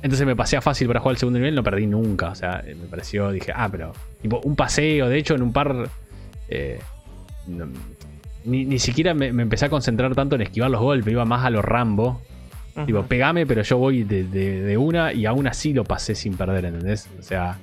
[0.01, 2.29] Entonces me pasé a fácil para jugar el segundo nivel, no perdí nunca.
[2.29, 3.91] O sea, me pareció, dije, ah, pero.
[4.21, 5.89] Tipo, un paseo, de hecho, en un par.
[6.47, 6.79] Eh,
[8.45, 11.63] ni, siquiera me, empecé a concentrar tanto en esquivar los golpes, iba más a los
[11.63, 12.21] Rambo.
[12.85, 17.09] Tipo, pegame, pero yo voy de, una y aún así lo pasé sin perder, ¿entendés?
[17.19, 17.57] O sea,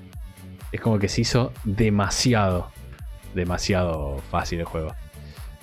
[0.73, 2.71] es como que se hizo demasiado,
[3.35, 4.95] demasiado fácil el juego.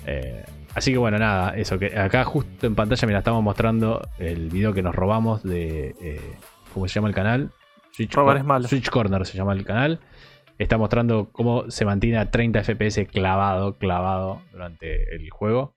[0.06, 0.42] Eh,
[0.74, 4.48] así que bueno, nada, eso que acá justo en pantalla me la estamos mostrando el
[4.50, 6.20] video que nos robamos de eh,
[6.74, 7.50] como se llama el canal.
[7.92, 8.12] Switch,
[8.68, 10.00] Switch Corner se llama el canal.
[10.58, 15.74] Está mostrando cómo se mantiene a 30 FPS clavado, clavado durante el juego.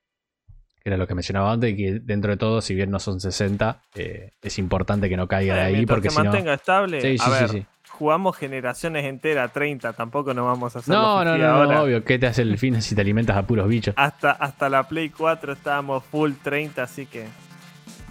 [0.82, 3.20] Que era lo que mencionaba antes, y que dentro de todo, si bien no son
[3.20, 5.86] 60, eh, es importante que no caiga de ahí.
[5.86, 7.00] Porque se mantenga estable.
[7.00, 7.66] Sí, sí, sí,
[7.98, 12.04] jugamos generaciones enteras, 30, tampoco nos vamos a hacer No, no, no, obvio.
[12.04, 13.94] ¿Qué te hace el fin si te alimentas a puros bichos?
[13.96, 17.26] Hasta, hasta la Play 4 estábamos full 30, así que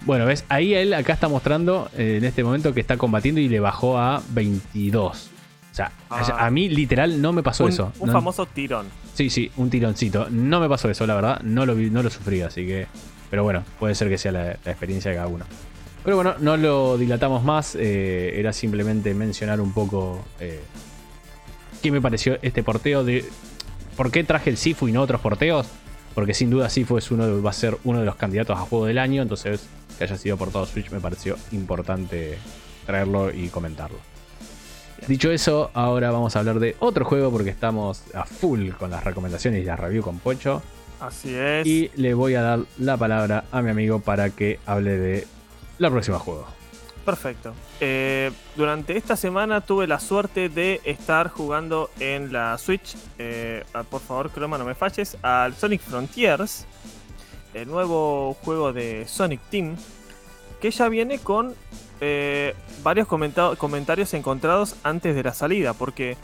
[0.08, 3.48] bueno, ves, ahí él acá está mostrando eh, en este momento que está combatiendo y
[3.50, 5.30] le bajó a 22.
[5.70, 6.50] O sea, a ah.
[6.50, 7.92] mí literal no me pasó eso.
[7.98, 8.86] Un famoso tirón.
[9.12, 10.30] Sí, sí, un tironcito.
[10.30, 11.42] No me pasó eso, la verdad.
[11.42, 12.86] No lo, vi, no lo sufrí, así que...
[13.28, 15.44] Pero bueno, puede ser que sea la, experiencia de cada uno.
[16.02, 17.76] Pero bueno, no lo dilatamos más.
[17.78, 20.62] Eh, era simplemente mencionar un poco eh,
[21.82, 23.26] qué me pareció este porteo de...
[23.94, 25.66] ¿Por qué traje el Sifu y no otros porteos?
[26.14, 28.86] Porque sin duda Sifu es uno, va a ser uno de los candidatos a juego
[28.86, 29.20] del año.
[29.20, 29.68] Entonces
[29.98, 32.38] que haya sido por todo Switch me pareció importante
[32.86, 33.98] traerlo y comentarlo.
[35.06, 39.04] Dicho eso, ahora vamos a hablar de otro juego porque estamos a full con las
[39.04, 40.62] recomendaciones y la review con Pocho.
[41.00, 41.66] Así es.
[41.66, 45.26] Y le voy a dar la palabra a mi amigo para que hable de
[45.78, 46.46] la próxima juego.
[47.04, 47.54] Perfecto.
[47.80, 52.96] Eh, durante esta semana tuve la suerte de estar jugando en la Switch.
[53.18, 55.16] Eh, ah, por favor, Croma, no me falles.
[55.22, 56.66] Al Sonic Frontiers
[57.62, 59.76] el nuevo juego de Sonic Team,
[60.60, 61.54] que ya viene con
[62.00, 66.16] eh, varios comentarios encontrados antes de la salida, porque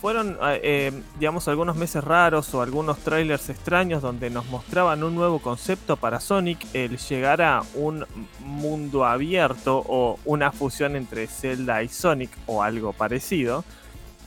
[0.00, 5.14] fueron, eh, eh, digamos, algunos meses raros o algunos trailers extraños donde nos mostraban un
[5.14, 8.06] nuevo concepto para Sonic, el llegar a un
[8.38, 13.64] mundo abierto o una fusión entre Zelda y Sonic o algo parecido.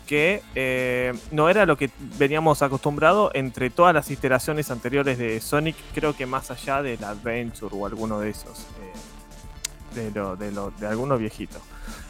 [0.06, 5.76] Que eh, no era lo que veníamos acostumbrado entre todas las iteraciones anteriores de Sonic,
[5.94, 8.68] creo que más allá del Adventure o alguno de esos,
[9.96, 10.12] eh, de,
[10.52, 11.60] lo, de, alguno viejito.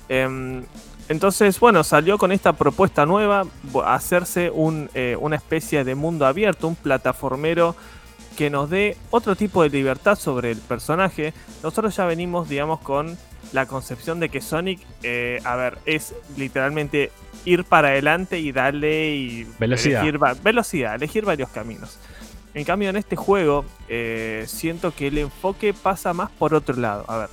[0.10, 0.63] Em,
[1.10, 3.45] entonces, bueno, salió con esta propuesta nueva,
[3.86, 7.75] hacerse un, eh, una especie de mundo abierto, un plataformero
[8.38, 11.34] que nos dé otro tipo de libertad sobre el personaje.
[11.63, 13.17] Nosotros ya venimos, digamos, con
[13.51, 14.80] la concepción de que Sonic,
[15.43, 17.12] a ver, es literalmente
[17.45, 20.01] ir para adelante y darle y velocidad.
[20.01, 21.97] Elegir, velocidad, elegir varios caminos.
[22.54, 27.06] En cambio, en este juego, eh, siento que el enfoque pasa más por otro lado.
[27.08, 27.30] A ver,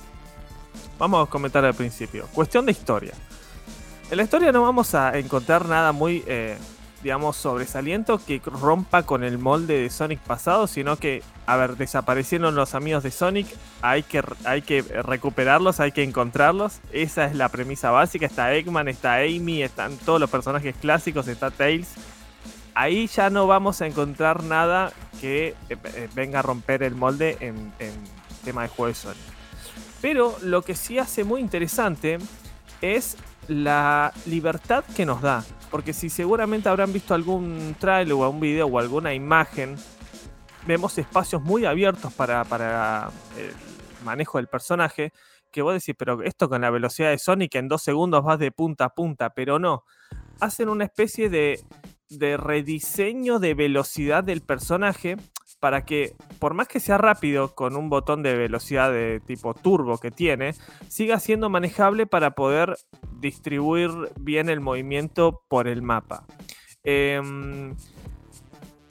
[0.97, 2.25] vamos a comentar al principio.
[2.33, 3.13] Cuestión de historia.
[4.09, 6.57] En la historia no vamos a encontrar nada muy eh,
[7.03, 12.55] digamos, sobresaliento que rompa con el molde de Sonic pasado, sino que, a ver, desaparecieron
[12.55, 13.47] los amigos de Sonic,
[13.81, 16.79] hay que, hay que recuperarlos, hay que encontrarlos.
[16.91, 18.25] Esa es la premisa básica.
[18.25, 21.89] Está Eggman, está Amy, están todos los personajes clásicos, está Tails.
[22.75, 27.37] Ahí ya no vamos a encontrar nada que eh, eh, venga a romper el molde
[27.41, 27.71] en
[28.43, 29.21] tema de juego de Sonic.
[30.01, 32.19] Pero lo que sí hace muy interesante
[32.81, 35.43] es la libertad que nos da.
[35.69, 39.75] Porque si seguramente habrán visto algún trailer o algún video o alguna imagen,
[40.65, 45.11] vemos espacios muy abiertos para, el manejo del personaje.
[45.51, 48.51] Que vos decís, pero esto con la velocidad de Sonic en dos segundos vas de
[48.51, 49.83] punta a punta, pero no.
[50.39, 55.17] Hacen una especie de rediseño de velocidad del personaje
[55.59, 59.97] para que, por más que sea rápido con un botón de velocidad de tipo turbo
[59.97, 60.53] que tiene,
[60.87, 62.77] siga siendo manejable para poder
[63.19, 66.25] distribuir bien el movimiento por el mapa.
[66.83, 67.75] Em,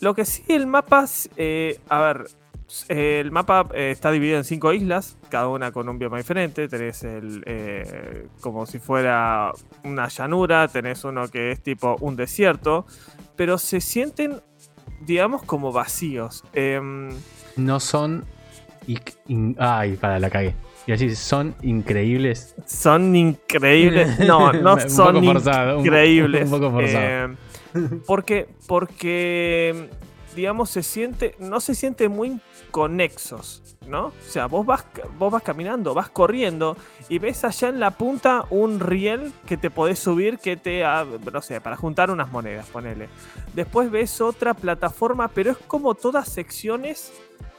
[0.01, 2.27] lo que sí, el mapa, eh, a ver,
[2.89, 6.69] el mapa eh, está dividido en cinco islas, cada una con un bioma diferente.
[6.69, 9.53] Tenés el eh, como si fuera
[9.85, 12.87] una llanura, tenés uno que es tipo un desierto,
[13.37, 14.41] pero se sienten
[15.01, 16.45] digamos, como vacíos.
[16.53, 17.11] Em,
[17.57, 18.25] no son.
[19.59, 20.55] Ay, para la cagué.
[20.87, 22.55] Y así, son increíbles.
[22.65, 24.19] Son increíbles.
[24.21, 26.45] No, no son increíbles.
[26.45, 27.05] Un, poco forzado.
[27.05, 27.37] Em,
[28.07, 29.91] porque, porque,
[30.35, 34.07] digamos, se siente, no se siente muy conexos, ¿no?
[34.07, 34.85] O sea, vos vas,
[35.19, 36.77] vos vas caminando, vas corriendo
[37.09, 40.83] y ves allá en la punta un riel que te podés subir que te,
[41.33, 43.09] no sé, para juntar unas monedas, ponele.
[43.55, 47.13] Después ves otra plataforma, pero es como todas secciones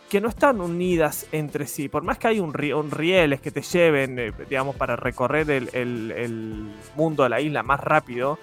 [0.09, 1.87] que no están unidas entre sí.
[1.87, 5.69] Por más que hay un, un rieles que te lleven, eh, digamos, para recorrer el,
[5.73, 8.39] el mundo de la isla más rápido,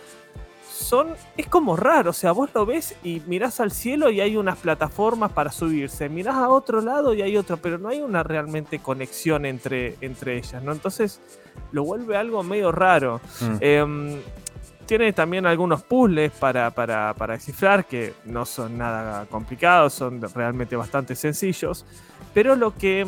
[0.76, 1.08] son.
[1.36, 2.10] Es como raro.
[2.10, 6.08] O sea, vos lo ves y mirás al cielo y hay unas plataformas para subirse.
[6.08, 10.36] Mirás a otro lado y hay otro, pero no hay una realmente conexión entre, entre
[10.36, 10.72] ellas, ¿no?
[10.72, 11.20] Entonces
[11.72, 13.20] lo vuelve algo medio raro.
[13.40, 13.56] Mm.
[13.60, 14.20] Em,
[14.86, 20.76] tiene también algunos puzzles para, para, para, descifrar que no son nada complicados, son realmente
[20.76, 21.84] bastante sencillos.
[22.32, 23.06] Pero lo que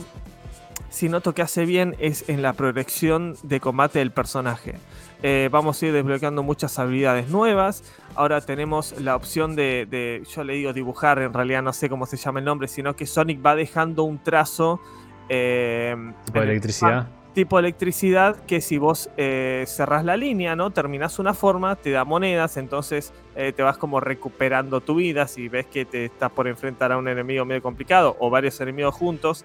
[0.90, 4.74] si noto que hace bien es en la progresión de combate del personaje.
[5.22, 7.82] Eh, vamos a ir desbloqueando muchas habilidades nuevas.
[8.14, 12.16] Ahora tenemos la opción de, yo le digo dibujar, en realidad no sé cómo se
[12.16, 14.80] llama el nombre, sino que Sonic va dejando un trazo.
[15.28, 17.08] Eh, tipo electricidad.
[17.34, 20.70] tipo electricidad que si vos eh, cerrás la línea, ¿no?
[20.70, 25.28] Terminás una forma, te da monedas, entonces te vas como recuperando tu vida.
[25.28, 28.96] Si ves que te estás por enfrentar a un enemigo medio complicado o varios enemigos
[28.96, 29.44] juntos,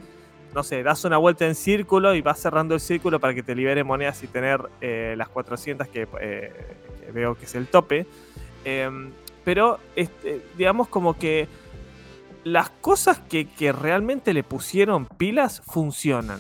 [0.54, 3.56] no sé, das una vuelta en círculo y vas cerrando el círculo para que te
[3.56, 6.52] libere monedas y tener eh, las 400 eh,
[7.06, 8.06] que, veo que es el tope.
[8.64, 9.12] Em,
[9.44, 11.48] pero, este, digamos como que
[12.44, 16.40] las cosas que, realmente le pusieron pilas funcionan.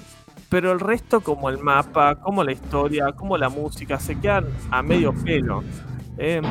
[0.50, 4.84] Pero el resto, como el mapa, como la historia, como la música, se quedan a
[4.84, 5.64] medio pelo.
[6.18, 6.44] Em,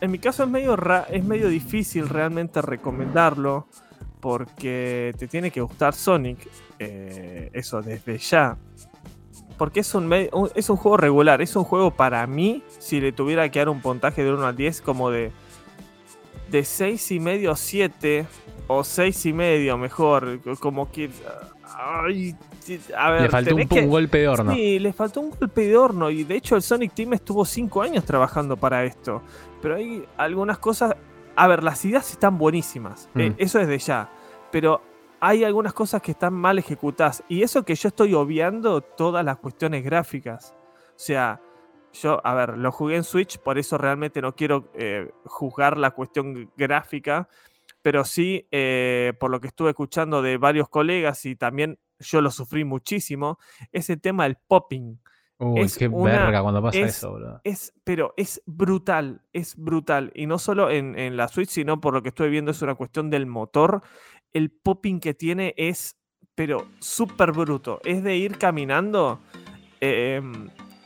[0.00, 3.66] en mi caso es medio, es medio difícil realmente recomendarlo
[4.20, 8.56] porque te tiene que gustar Sonic, eh, eso desde ya.
[9.56, 10.10] Porque es un,
[10.54, 13.80] es un juego regular, es un juego para mí, si le tuviera que dar un
[13.80, 15.32] puntaje de 1 al 10, como de,
[16.50, 18.26] de 6 y medio a 7,
[18.68, 21.10] o 6 y medio mejor, como que...
[22.66, 24.54] le faltó un, un, golpe de horno.
[24.54, 26.08] Sí, le faltó un golpe de horno.
[26.08, 29.22] Y de hecho el Sonic Team estuvo 5 años trabajando para esto.
[29.60, 30.94] Pero hay algunas cosas
[31.40, 33.08] a ver, las ideas están buenísimas.
[33.14, 33.34] Eh, mm.
[33.38, 34.10] eso es de ya.
[34.52, 34.82] Pero
[35.20, 37.24] hay algunas cosas que están mal ejecutadas.
[37.30, 40.54] Y eso que yo estoy obviando todas las cuestiones gráficas.
[40.88, 41.40] O sea,
[41.94, 45.92] yo, a ver, lo jugué en Switch, por eso realmente no quiero eh, juzgar la
[45.92, 47.26] cuestión gráfica.
[47.80, 52.30] Pero sí, eh, por lo que estuve escuchando de varios colegas y también yo lo
[52.30, 53.38] sufrí muchísimo,
[53.72, 54.98] es el tema del popping.
[55.40, 57.40] Uy, es qué una- verga cuando pasa es- eso, boludo.
[57.44, 60.12] Es, pero es brutal, es brutal.
[60.14, 62.74] Y no solo en, en la Switch, sino por lo que estoy viendo es una
[62.74, 63.82] cuestión del motor.
[64.32, 65.96] El popping que tiene es,
[66.34, 67.80] pero súper bruto.
[67.84, 69.18] Es de ir caminando
[69.80, 70.20] eh,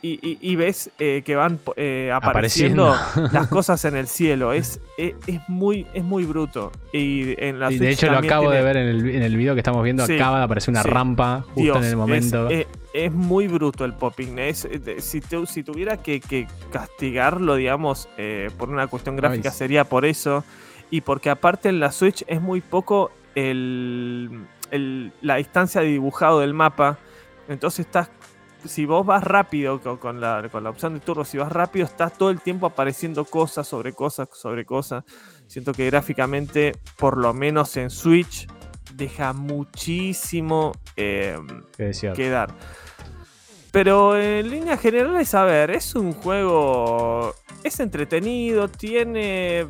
[0.07, 3.29] y, y- y ves eh, que van eh, apareciendo, Apareciendo.
[3.39, 4.53] las cosas en el cielo.
[4.53, 6.71] Es, es, es muy, es muy bruto.
[6.93, 9.53] Y en la Y de hecho lo acabo de ver en el, en el video
[9.55, 10.05] que estamos viendo.
[10.05, 10.89] Sí, acaba de aparecer una sí.
[10.89, 12.49] rampa justo Dios, en el momento.
[12.49, 14.37] Es, es muy bruto el popping.
[14.37, 19.49] Es, eh, si, tu- si tuviera que, que castigarlo, digamos, eh, por una cuestión gráfica,
[19.49, 19.55] Ay.
[19.55, 20.43] sería por eso.
[20.91, 24.29] Y porque aparte en la Switch es muy poco el,
[24.71, 26.99] el- la distancia de dibujado del mapa.
[27.49, 28.09] Entonces estás.
[28.65, 31.85] Si vos vas rápido con, con la, con la opción de turbo, si vas rápido,
[31.85, 35.03] estás todo el tiempo apareciendo cosas sobre cosas sobre cosas.
[35.47, 38.47] Siento que gráficamente, por lo menos en Switch,
[38.93, 41.37] deja muchísimo eh,
[42.15, 42.49] que dar.
[43.71, 47.35] Pero en líneas generales, a ver, es un juego.
[47.63, 49.61] Es entretenido, tiene.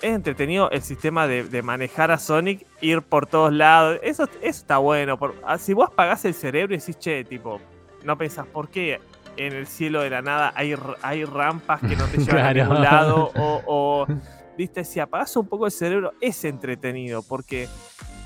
[0.00, 4.00] Es entretenido el sistema de, de manejar a Sonic, ir por todos lados.
[4.02, 5.16] Eso, eso está bueno.
[5.16, 7.60] por- ah, si vos apagás el cerebro y decís, che, tipo,
[8.04, 9.00] no pensás por qué
[9.36, 12.82] en el cielo de la nada hay, hay rampas que no te llevan a ningún
[12.82, 13.30] lado.
[13.36, 14.06] O, o,
[14.56, 17.22] viste, si apagás un poco el cerebro, es entretenido.
[17.22, 17.68] Porque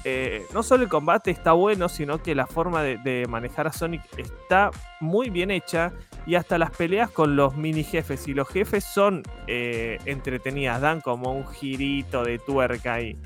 [0.04, 3.72] eh, no solo el combate está bueno, sino que la forma de, de manejar a
[3.72, 5.92] Sonic está muy bien hecha.
[6.26, 8.26] Y hasta las peleas con los mini jefes.
[8.26, 13.16] Y los jefes son eh, entretenidas, dan como un girito de tuerca ahí.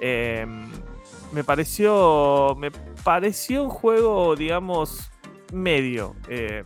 [0.00, 0.46] Eh,
[1.32, 2.56] me pareció.
[2.58, 2.72] Me
[3.04, 5.09] pareció un juego, digamos,
[5.52, 6.14] medio.
[6.28, 6.64] Eh,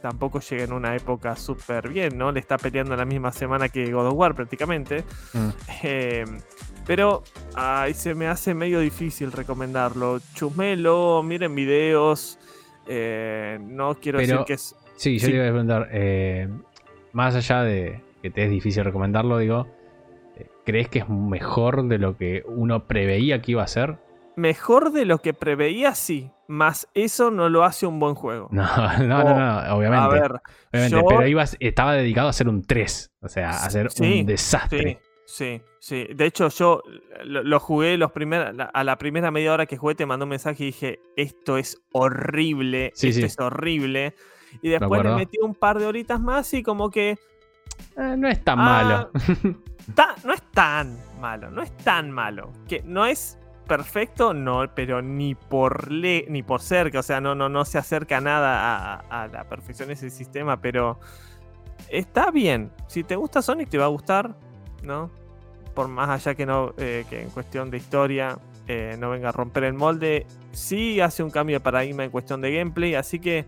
[0.00, 2.32] tampoco llega en una época súper bien, ¿no?
[2.32, 5.04] Le está peleando la misma semana que God of War prácticamente.
[5.32, 5.48] Mm.
[5.84, 6.24] Eh,
[6.86, 7.22] pero
[7.54, 10.20] ay, se me hace medio difícil recomendarlo.
[10.34, 12.38] Chusmelo, miren videos.
[12.88, 14.74] eh, no quiero Pero- decir que es.
[14.96, 15.30] Sí, yo Sí.
[15.30, 16.48] te iba a preguntar, eh,
[17.12, 19.68] más allá de que te es difícil recomendarlo, digo,
[20.64, 23.98] ¿crees que es mejor de lo que uno preveía que iba a ser?
[24.36, 26.30] Mejor de lo que preveía, sí.
[26.48, 28.48] Más eso no lo hace un buen juego.
[28.52, 28.64] No,
[28.98, 30.04] no, no, no, obviamente.
[30.04, 30.32] A ver,
[30.72, 34.20] obviamente, yo- pero ibas, estaba dedicado a hacer un 3, o sea, a hacer Sí,
[34.20, 35.00] un desastre.
[35.24, 35.62] Sí, sí,
[36.06, 36.14] sí.
[36.14, 36.82] De hecho, yo
[37.24, 40.24] lo, lo jugué los primer, la- a la primera media hora que jugué, te mandó
[40.24, 43.26] un mensaje y dije, esto es horrible, Sí, esto sí.
[43.26, 44.14] es horrible.
[44.60, 47.18] Y después le metí un par de horitas más y como que
[47.96, 49.10] Eh, no es tan Ah, malo.
[49.94, 52.52] ta- no es tan malo, no es tan malo.
[52.68, 57.34] Que no es perfecto, no, pero ni por le, ni por cerca, o sea, no,
[57.34, 60.98] no, no se acerca nada a, la perfección ese sistema, pero
[61.88, 62.70] está bien.
[62.86, 64.34] Si te gusta Sonic, te va a gustar,
[64.82, 65.10] ¿no?
[65.74, 69.32] Por más allá que no, eh, que en cuestión de historia eh, no venga a
[69.32, 70.26] romper el molde.
[70.52, 73.46] Sí hace un cambio de paradigma en cuestión de gameplay, así que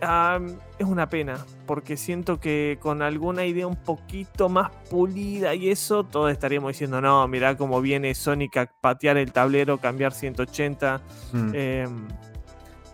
[0.00, 6.04] es una pena, porque siento que con alguna idea un poquito más pulida y eso,
[6.04, 11.00] todos estaríamos diciendo, no, mirá cómo viene Sonic a patear el tablero, cambiar 180.
[11.32, 12.08] Mm, em,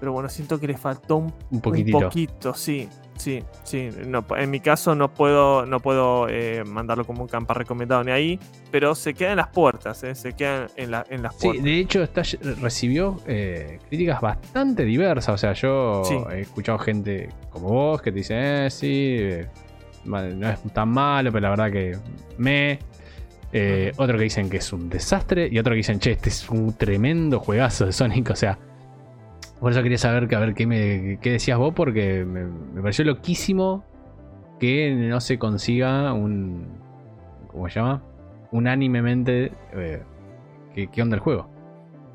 [0.01, 3.89] pero bueno, siento que le faltó un un poquito, sí, sí, sí.
[4.07, 8.11] No, en mi caso no puedo, no puedo eh, mandarlo como un campa recomendado ni
[8.13, 8.39] ahí,
[8.71, 11.65] pero se queda en las puertas, eh, se queda en, la- en las Sí, puertas.
[11.65, 12.23] de hecho está,
[12.61, 15.35] recibió eh, críticas bastante diversas.
[15.35, 16.17] O sea, yo Sí.
[16.33, 19.47] he escuchado gente como vos que te dice, eh, sí, eh,
[20.05, 21.97] no es tan malo, pero la verdad que
[22.39, 22.79] me.
[23.97, 25.49] Otro que dicen que es un desastre.
[25.51, 28.31] Y otro que dicen, che, este es un tremendo juegazo de Sonic.
[28.31, 28.59] O sea,
[29.61, 33.05] por eso quería saber que, a ver qué, me, qué decías vos, porque me, pareció
[33.05, 33.85] loquísimo
[34.59, 36.67] que no se consiga un.
[37.49, 38.03] ¿Cómo se llama?
[38.51, 39.53] Unánimemente.
[39.73, 40.03] eh,
[40.75, 41.49] ¿qué, ¿Qué onda el juego?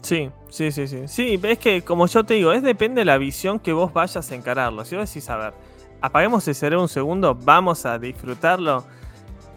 [0.02, 1.08] Sí, sí, sí, sí.
[1.08, 4.32] Sí, es que como yo te digo, es depende de la visión que vos vayas
[4.32, 4.86] a encararlo.
[4.86, 5.54] Si vos decís, a ver,
[6.02, 8.84] apaguemos el cerebro un segundo, vamos a disfrutarlo.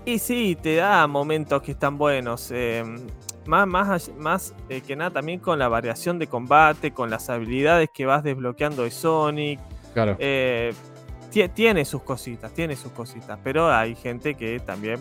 [0.05, 2.51] Y sí, te da momentos que están buenos.
[2.53, 2.85] eh,
[3.46, 7.90] más más, más eh, que nada también con la variación de combate, con las habilidades
[7.92, 9.61] que vas desbloqueando de Sonic.
[9.94, 10.16] Claro.
[10.18, 10.72] Eh,
[11.33, 13.38] tie- tiene sus cositas, tiene sus cositas.
[13.42, 14.98] Pero hay gente que también,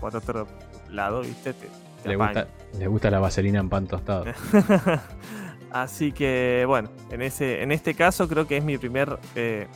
[0.00, 0.46] por otro
[0.90, 1.68] lado, viste, te,
[2.02, 2.46] te le, gusta,
[2.78, 4.24] le gusta la vaselina en pan tostado.
[5.70, 9.66] Así que bueno, en, ese, en este caso creo que es mi primer eh,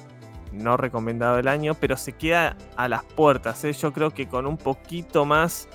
[0.52, 3.64] no recomendado del año, pero se queda a las puertas.
[3.64, 3.72] ¿eh?
[3.72, 5.68] Yo creo que con un poquito más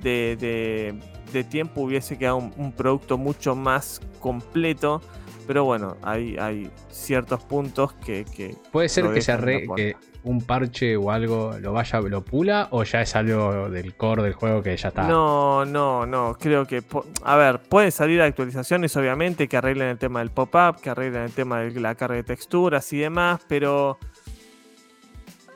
[0.00, 0.98] de, de-
[1.32, 5.00] de tiempo hubiese quedado un, un producto mucho más completo.
[5.46, 10.42] Pero bueno, hay, hay ciertos puntos que, que Puede ser que se arre que un
[10.42, 14.62] parche o algo lo vaya, lo pula, o ya es algo del core del juego
[14.62, 15.08] que ya está.
[15.08, 16.36] No, no, no.
[16.38, 16.82] Creo que.
[17.22, 21.32] A ver, pueden salir actualizaciones, obviamente, que arreglen el tema del pop-up, que arreglen el
[21.32, 23.96] tema de la carga de texturas y demás, pero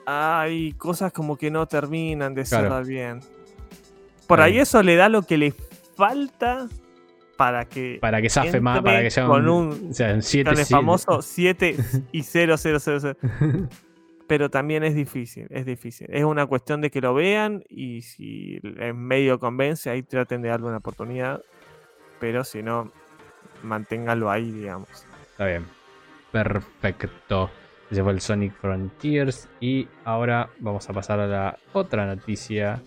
[0.07, 2.65] hay cosas como que no terminan de Claro.
[2.65, 3.21] cerrar bien.
[4.37, 5.53] Por ahí eso le da lo que le
[5.97, 6.69] falta
[7.37, 10.59] para que Para que zafe más, para que sea con un, sea, un 7 con
[10.59, 11.77] el famoso 7
[12.13, 13.69] y 0, 0, 0, 0.
[14.27, 16.07] Pero también es difícil, es difícil.
[16.11, 20.49] Es una cuestión de que lo vean y si en medio convence, ahí traten de
[20.49, 21.43] darle una oportunidad.
[22.19, 22.91] Pero si no,
[23.63, 24.89] manténgalo ahí, digamos.
[25.33, 25.67] Está bien.
[26.31, 27.51] Perfecto.
[27.91, 29.49] Ese fue el Sonic Frontiers.
[29.61, 32.81] Y ahora vamos a pasar a la otra noticia.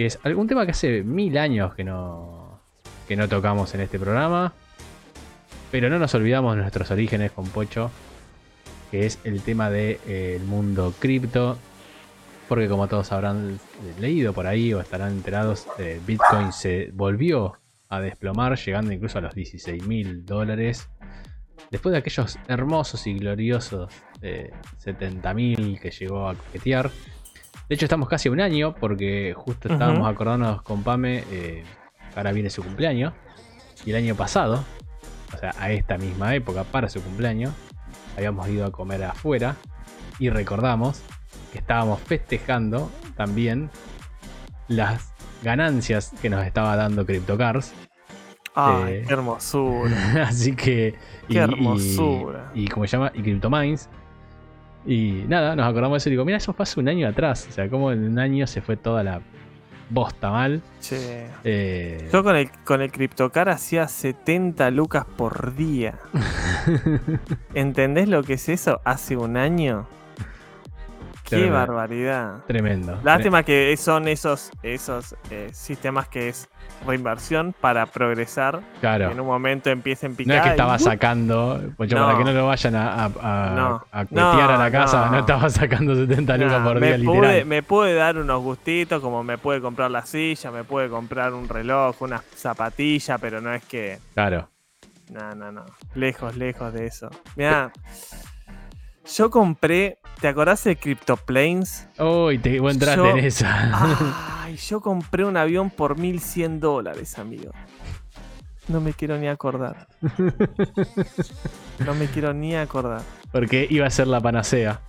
[0.00, 2.58] Que es algún tema que hace mil años que no,
[3.06, 4.54] que no tocamos en este programa.
[5.70, 7.90] Pero no nos olvidamos de nuestros orígenes con Pocho.
[8.90, 11.58] Que es el tema del mundo cripto.
[12.48, 13.60] Porque como todos habrán
[13.98, 17.58] leído por ahí o estarán enterados, eh, Bitcoin se volvió
[17.90, 20.88] a desplomar, llegando incluso a los 16 mil dólares.
[21.70, 23.92] Después de aquellos hermosos y gloriosos
[24.22, 24.50] eh,
[24.82, 26.90] 70.000 que llegó a coquetear.
[27.70, 31.22] De hecho, estamos casi a un año porque justo estábamos acordándonos con Pame.
[31.30, 31.62] eh,
[32.16, 33.14] ahora viene su cumpleaños.
[33.86, 34.64] Y el año pasado,
[35.32, 37.54] o sea, a esta misma época, para su cumpleaños,
[38.16, 39.54] habíamos ido a comer afuera.
[40.18, 41.00] Y recordamos
[41.52, 43.70] que estábamos festejando también
[44.66, 45.14] las
[45.44, 47.72] ganancias que nos estaba dando CryptoCars.
[48.56, 50.26] Ay, Eh, qué hermosura.
[50.26, 50.96] Así que.
[51.28, 52.50] Qué hermosura.
[52.52, 53.88] Y, como se llama, y CryptoMines.
[54.86, 57.46] Y nada, nos acordamos de eso y digo, mira, eso fue hace un año atrás.
[57.48, 59.20] O sea, como en un año se fue toda la
[59.90, 60.62] bosta mal.
[60.80, 61.26] Che.
[61.44, 65.98] Eh, Yo con el, con el CryptoCar hacía 70 lucas por día.
[67.54, 68.80] ¿Entendés lo que es eso?
[68.84, 69.86] Hace un año.
[71.30, 72.44] Qué barbaridad.
[72.46, 72.98] Tremendo.
[73.02, 76.48] Lástima que son esos, esos eh, sistemas que es
[76.86, 78.60] reinversión para progresar.
[78.80, 79.06] Claro.
[79.08, 80.36] Que en un momento empiecen a No picar.
[80.36, 82.18] es que estaba sacando, pues para No.
[82.18, 83.84] que no lo vayan a, a, a- No.
[83.92, 85.18] a cuetear a la casa, no.
[85.20, 87.20] estaba sacando 70 lucas por me, día, literal.
[87.20, 91.32] pude, me puede dar unos gustitos, como me puede comprar la silla, me puede comprar
[91.34, 93.98] un reloj, una zapatilla, pero no es que.
[94.14, 94.48] Claro.
[95.10, 95.64] No, no, no.
[95.94, 97.10] Lejos, lejos de eso.
[97.36, 97.72] Mira,
[99.16, 99.98] yo compré.
[100.20, 101.88] ¿Te acordás de CryptoPlanes?
[101.98, 104.42] Uy, te vos entraste Yo- en esa.
[104.44, 107.52] Ay, yo compré un avión por 1100 dólares, amigo.
[108.68, 109.88] No me quiero ni acordar.
[111.84, 113.00] No me quiero ni acordar.
[113.32, 114.80] Porque iba a ser la panacea.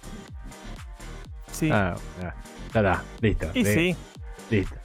[1.52, 1.70] Sí.
[1.72, 2.36] Ah, ya
[2.74, 3.48] ya está, listo.
[3.54, 3.96] y sí,
[4.50, 4.76] Listo.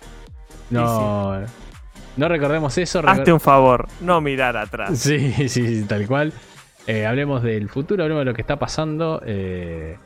[0.70, 1.40] No,
[2.16, 3.00] no recordemos eso.
[3.06, 4.98] hazte un favor, no mirar atrás.
[4.98, 6.32] Sí, sí, sí, tal cual.
[6.86, 9.20] Eh, hablemos del futuro, hablemos de lo que está pasando.
[9.26, 9.96] eh,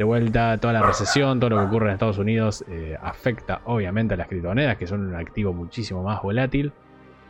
[0.00, 4.14] de vuelta, toda la recesión, todo lo que ocurre en Estados Unidos eh, afecta obviamente
[4.14, 6.72] a las criptomonedas, que son un activo muchísimo más volátil.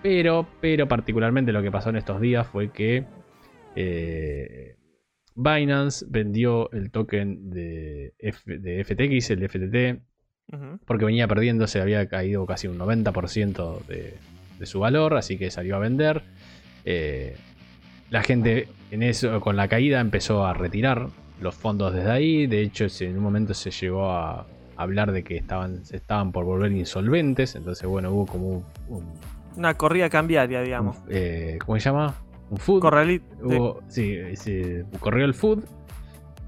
[0.02, 3.04] Pero, pero particularmente lo que pasó en estos días fue que
[3.76, 4.76] eh,
[5.34, 10.02] Binance vendió el token de, F- de FTX, el FTT,
[10.52, 10.78] Ujú.
[10.86, 14.14] porque venía perdiendo, se había caído casi un 90% de,
[14.58, 16.22] de su valor, así que salió a vender.
[16.84, 17.34] Eh,
[18.10, 21.08] la gente en eso, con la caída, empezó a retirar
[21.40, 22.46] los fondos desde ahí.
[22.46, 26.44] De hecho, en un momento se llegó a hablar de que estaban, se estaban por
[26.44, 27.54] volver insolventes.
[27.56, 28.64] Entonces, bueno, hubo como un.
[28.88, 29.12] un-
[29.56, 30.96] Una corrida cambiaria, digamos.
[30.98, 32.14] un, eh, ¿Cómo se llama?
[32.50, 32.80] Un food.
[32.80, 33.24] Corralito.
[33.42, 34.62] Hubo- sí, sí,
[35.00, 35.64] corrió el food.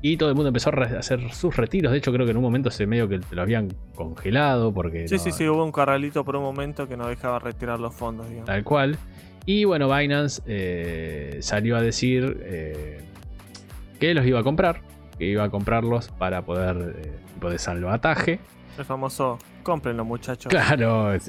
[0.05, 1.93] Y todo el mundo empezó a hacer sus retiros.
[1.93, 4.73] De hecho, creo que en un momento se medio que lo habían congelado.
[4.73, 7.79] Porque Sí, no- sí, sí, hubo un corralito por un momento que no dejaba retirar
[7.79, 8.47] los fondos, digamos.
[8.47, 8.99] Tal cual.
[9.47, 13.01] Y bueno, Binance eh, salió a decir eh,
[14.03, 14.81] que los iba a comprar.
[15.17, 18.41] Que iba a comprarlos para poder, eh, tipo de salvataje.
[18.77, 20.51] El famoso, cómprenlo, muchachos.
[20.51, 21.21] Claro, eh,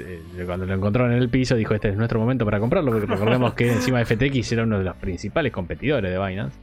[0.47, 2.91] cuando lo encontraron en el piso dijo este es nuestro momento para comprarlo.
[2.91, 6.57] Porque recordemos que encima FTX era uno de los principales competidores de Binance.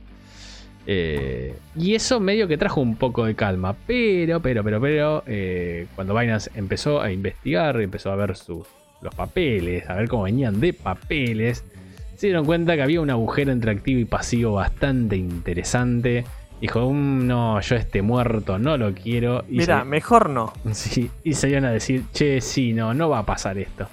[0.87, 3.77] Eh, y eso medio que trajo un poco de calma.
[3.87, 8.67] Pero, pero, pero, pero, eh, cuando Binance empezó a investigar, empezó a ver sus,
[9.01, 11.65] los papeles, a ver cómo venían de papeles,
[12.21, 16.25] se dieron cuenta que había un agujero entre activo y pasivo bastante interesante.
[16.61, 19.45] Dijo, "Mm, no, yo este muerto no lo quiero.
[19.49, 20.53] Y Mira, se- mejor no.
[20.73, 23.87] Sí, y se iban a decir, che, sí, no, no va a pasar esto.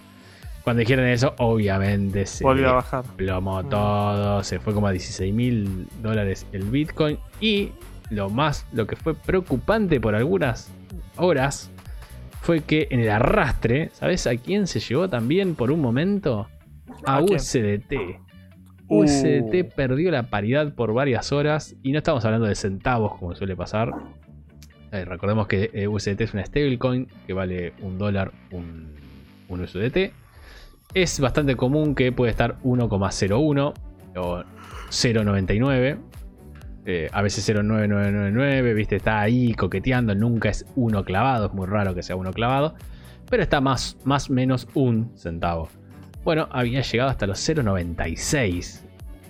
[0.66, 3.06] Cuando dijeron eso, obviamente se Volvió a bajar.
[3.06, 3.70] desplomó Mm.
[3.70, 7.18] todo, se fue como a 16 mil dólares el Bitcoin.
[7.40, 7.72] Y
[8.10, 10.70] lo más, lo que fue preocupante por algunas
[11.16, 11.72] horas,
[12.42, 16.50] fue que en el arrastre, ¿sabes a quién se llevó también por un momento?
[17.06, 17.38] A, ¿A quién?
[17.38, 17.94] USDT.
[18.90, 19.04] Uh.
[19.04, 23.56] USDT perdió la paridad por varias horas y no estamos hablando de centavos como suele
[23.56, 23.94] pasar.
[24.92, 28.96] Eh, recordemos que eh, USDT es una stablecoin que vale un dólar un,
[29.50, 30.14] un USDT.
[30.94, 33.74] Es bastante común que puede estar 1,01
[34.16, 34.44] o
[34.90, 35.98] 0,99.
[36.86, 41.94] eh, a veces 09999, viste, está ahí coqueteando, nunca es uno clavado, es muy raro
[41.94, 42.76] que sea uno clavado,
[43.30, 45.68] pero está más más menos un centavo.
[46.28, 48.82] Bueno, había llegado hasta los 0.96.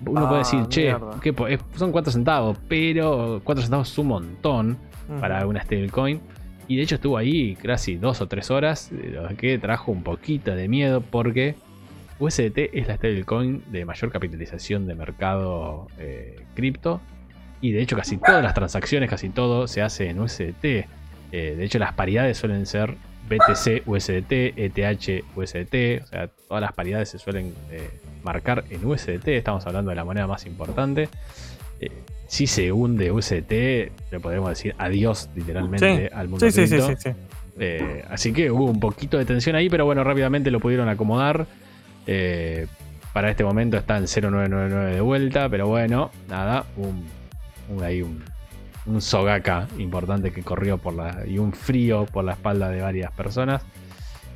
[0.08, 0.96] Uno Ah, puede decir, che.
[1.22, 4.78] ¿qué son 4 centavos, pero 4 centavos es un montón
[5.20, 6.20] para una stablecoin.
[6.68, 10.56] Y de hecho estuvo ahí casi 2 o 3 horas, lo que trajo un poquito
[10.56, 11.54] de miedo porque
[12.18, 17.00] USDT es la stablecoin de mayor capitalización de mercado eh, cripto.
[17.62, 20.64] Y de hecho casi todas las transacciones, casi todo se hace en USDT.
[20.64, 20.88] Eh,
[21.32, 22.96] de hecho las paridades suelen ser
[23.28, 26.04] BTC USDT, ETH USDT.
[26.04, 27.90] O sea, todas las paridades se suelen eh,
[28.24, 29.28] marcar en USDT.
[29.30, 31.10] Estamos hablando de la moneda más importante.
[31.80, 31.92] Eh,
[32.28, 33.52] si se hunde USDT,
[34.12, 36.14] le podemos decir adiós literalmente Sí.
[36.14, 36.78] al mundo sí, sí.
[37.60, 41.48] Eh, así que hubo un poquito de tensión ahí, pero bueno, rápidamente lo pudieron acomodar.
[42.06, 42.68] Eh,
[43.14, 47.04] para este momento está en 0999 de vuelta, pero bueno, nada, un,
[47.70, 48.24] un, ahí un,
[48.88, 51.26] un Sogaka importante que corrió por la.
[51.28, 53.66] y un frío por la espalda de varias personas.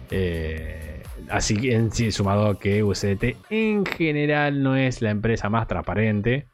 [0.10, 5.68] Eh, así que en sí, sumado que USDT en general no es la empresa más
[5.68, 6.48] transparente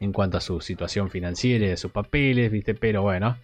[0.00, 2.74] en cuanto a su situación financiera y de sus papeles, ¿viste?
[2.74, 3.38] Pero bueno,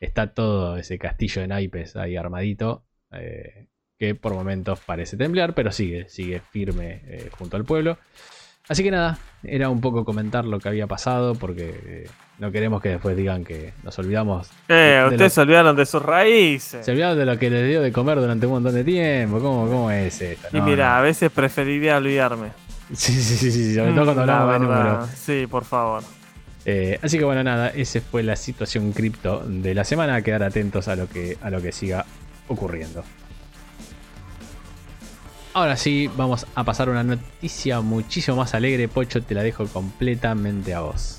[0.00, 2.84] está todo ese castillo de naipes ahí armadito.
[3.12, 3.66] eh,
[4.02, 7.98] que por momentos parece temblar, pero sigue, sigue firme eh, junto al pueblo.
[8.68, 12.80] Así que nada, era un poco comentar lo que había pasado, porque eh, no queremos
[12.80, 14.48] que después digan que nos olvidamos.
[14.68, 16.84] Eh, de ustedes lo- se olvidaron de sus raíces.
[16.84, 19.40] se olvidaron de lo que les dio de comer durante un montón de tiempo.
[19.40, 20.48] ¿Cómo, cómo es esto?
[20.56, 20.94] Y mira, no.
[20.96, 22.48] a veces preferiría olvidarme.
[22.94, 25.10] Sí, sí, sí, sí, sobre todo cuando Mm, la hablamos de números.
[25.16, 26.02] Sí, por favor.
[26.64, 30.22] Eh, así que bueno, nada, esa fue la situación cripto de la semana.
[30.22, 32.04] Quedar atentos a lo que, a lo que siga
[32.48, 33.02] ocurriendo.
[35.54, 38.88] Ahora sí, vamos a pasar una noticia muchísimo más alegre.
[38.88, 41.18] Pocho, te la dejo completamente a vos.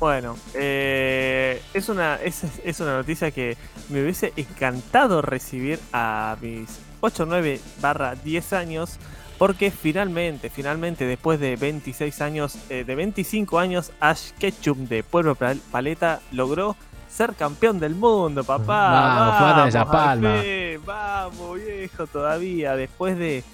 [0.00, 3.56] Bueno, eh, es, una, es, es una noticia que
[3.88, 6.68] me hubiese encantado recibir a mis
[7.00, 8.98] 8, 9 barra 10 años.
[9.38, 15.36] Porque finalmente, finalmente, después de 26 años, eh, de 25 años, Ash Ketchum de Pueblo
[15.36, 16.74] Pal- Paleta logró
[17.08, 18.90] ser campeón del mundo, papá.
[18.90, 20.42] Vamos, fumate esa al palma.
[20.84, 22.74] vamos, viejo, todavía.
[22.74, 23.44] Después de,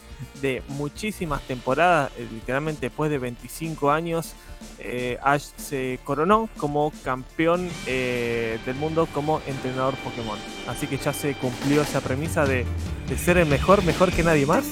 [0.40, 4.34] de muchísimas temporadas, eh, literalmente después de 25 años,
[4.78, 10.38] eh, Ash se coronó como campeón eh, del mundo como entrenador Pokémon.
[10.66, 12.64] Así que ya se cumplió esa premisa de,
[13.08, 14.64] de ser el mejor, mejor que nadie más.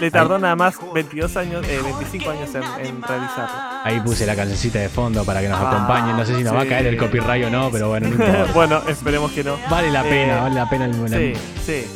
[0.00, 3.54] Le tardó nada más 22 años, eh, 25 años en, en realizarlo.
[3.84, 6.16] Ahí puse la cancioncita de fondo para que nos Ah, acompañen.
[6.16, 6.68] No sé si nos va a sí.
[6.68, 8.52] caer el copyright o no, pero bueno, no importa.
[8.52, 9.56] bueno, esperemos que no.
[9.70, 11.32] Vale la pena, Eh, vale la pena el Sí,
[11.64, 11.86] sí.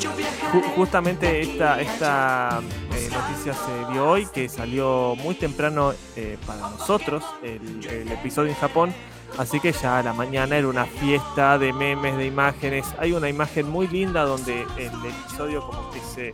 [0.52, 2.60] Ju- justamente esta, esta
[2.94, 8.50] eh, noticia se dio hoy, que salió muy temprano eh, para nosotros, el, el episodio
[8.50, 8.94] en Japón.
[9.36, 12.86] Así que ya a la mañana era una fiesta de memes, de imágenes.
[12.98, 16.32] Hay una imagen muy linda donde el episodio como que se,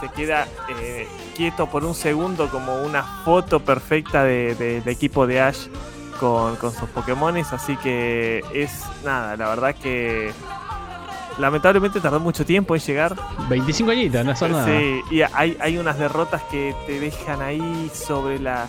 [0.00, 1.06] se queda eh,
[1.36, 5.68] quieto por un segundo, como una foto perfecta de- de- del equipo de Ash
[6.20, 7.52] con, con sus Pokémones.
[7.52, 10.32] Así que es nada, la verdad que
[11.38, 13.14] lamentablemente tardó mucho tiempo en llegar.
[13.48, 14.66] 25 añitos, no son nada.
[14.66, 18.66] Sí, y hay, hay unas derrotas que te dejan ahí sobre la.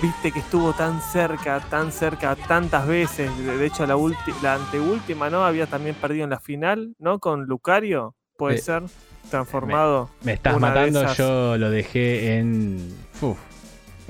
[0.00, 3.30] Viste que estuvo tan cerca, tan cerca, tantas veces.
[3.44, 5.44] De hecho, la, ulti- la anteúltima, ¿no?
[5.44, 7.18] Había también perdido en la final, ¿no?
[7.18, 8.82] Con Lucario, puede ser.
[9.28, 10.10] Transformado.
[10.22, 12.94] Me estás matando, yo lo dejé en.
[13.20, 13.36] Uf.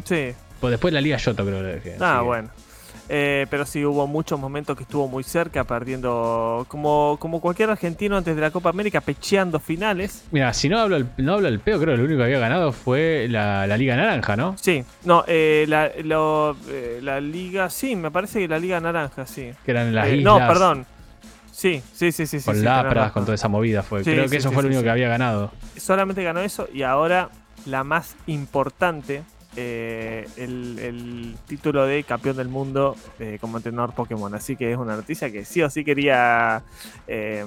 [0.04, 0.32] Sí.
[0.60, 1.96] Pues después la Liga Yoto creo que lo dejé.
[2.00, 2.50] Ah, bueno.
[3.12, 6.64] Eh, pero sí, hubo muchos momentos que estuvo muy cerca, perdiendo.
[6.68, 10.22] Como, como cualquier argentino antes de la Copa América, pecheando finales.
[10.30, 12.38] Mira, si no hablo el, no hablo el peo, creo que lo único que había
[12.38, 14.54] ganado fue la, la Liga Naranja, ¿no?
[14.58, 17.68] Sí, no, eh, la, lo- eh, la Liga.
[17.68, 19.50] Sí, me parece que la Liga Naranja, sí.
[19.64, 20.40] Que eran las Eh, islas.
[20.40, 20.86] no, perdón.
[21.60, 22.40] Sí, sí, sí, sí.
[22.42, 24.02] Con sí, Lapras, con toda esa movida fue.
[24.02, 25.52] Sí, creo que sí, eso fue lo único que había ganado.
[25.76, 27.28] Solamente ganó eso y ahora
[27.66, 29.24] la más importante,
[29.56, 34.34] eh, el, el título de campeón del mundo eh, como entrenador Pokémon.
[34.34, 36.62] Así que es una noticia que sí o sí quería
[37.06, 37.44] eh,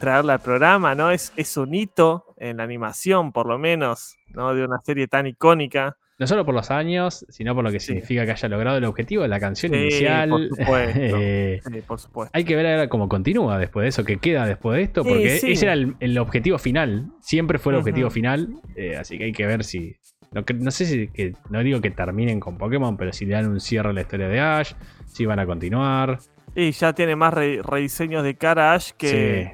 [0.00, 1.12] traerla al programa, ¿no?
[1.12, 4.52] Es, es un hito en la animación, por lo menos, ¿no?
[4.52, 5.96] De una serie tan icónica.
[6.16, 7.86] No solo por los años, sino por lo que Sí.
[7.88, 10.28] significa que haya logrado el objetivo de la canción Sí, inicial.
[10.30, 11.00] por supuesto.
[11.02, 12.30] Eh, Sí, por supuesto.
[12.32, 15.36] hay que ver ahora cómo continúa después de eso, qué queda después de esto, porque
[15.36, 17.10] ese era el, el objetivo final.
[17.20, 18.48] Siempre fue el objetivo final.
[18.76, 19.96] eh, así que hay que ver si.
[20.32, 21.08] No, sé si.
[21.08, 24.00] Que, no digo que terminen con Pokémon, pero si le dan un cierre a la
[24.02, 24.72] historia de Ash,
[25.06, 26.18] si van a continuar.
[26.56, 29.52] Y ya tiene más re- rediseños de cara a Ash que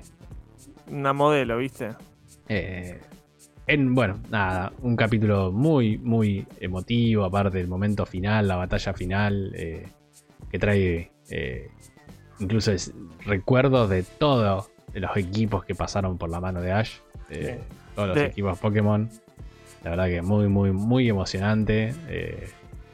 [0.91, 1.91] una modelo, ¿viste?
[2.49, 2.99] Eh,
[3.73, 9.53] en, bueno, nada, un capítulo muy, muy emotivo, aparte del momento final, la batalla final.
[9.55, 9.87] eh,
[10.51, 11.69] que trae eh,
[12.41, 12.93] incluso es-
[13.25, 16.95] recuerdos de todos los equipos que pasaron por la mano de Ash.
[17.29, 17.61] eh,
[17.95, 19.09] todos los equipos Pokémon.
[19.85, 21.95] La verdad que muy, muy, muy emocionante.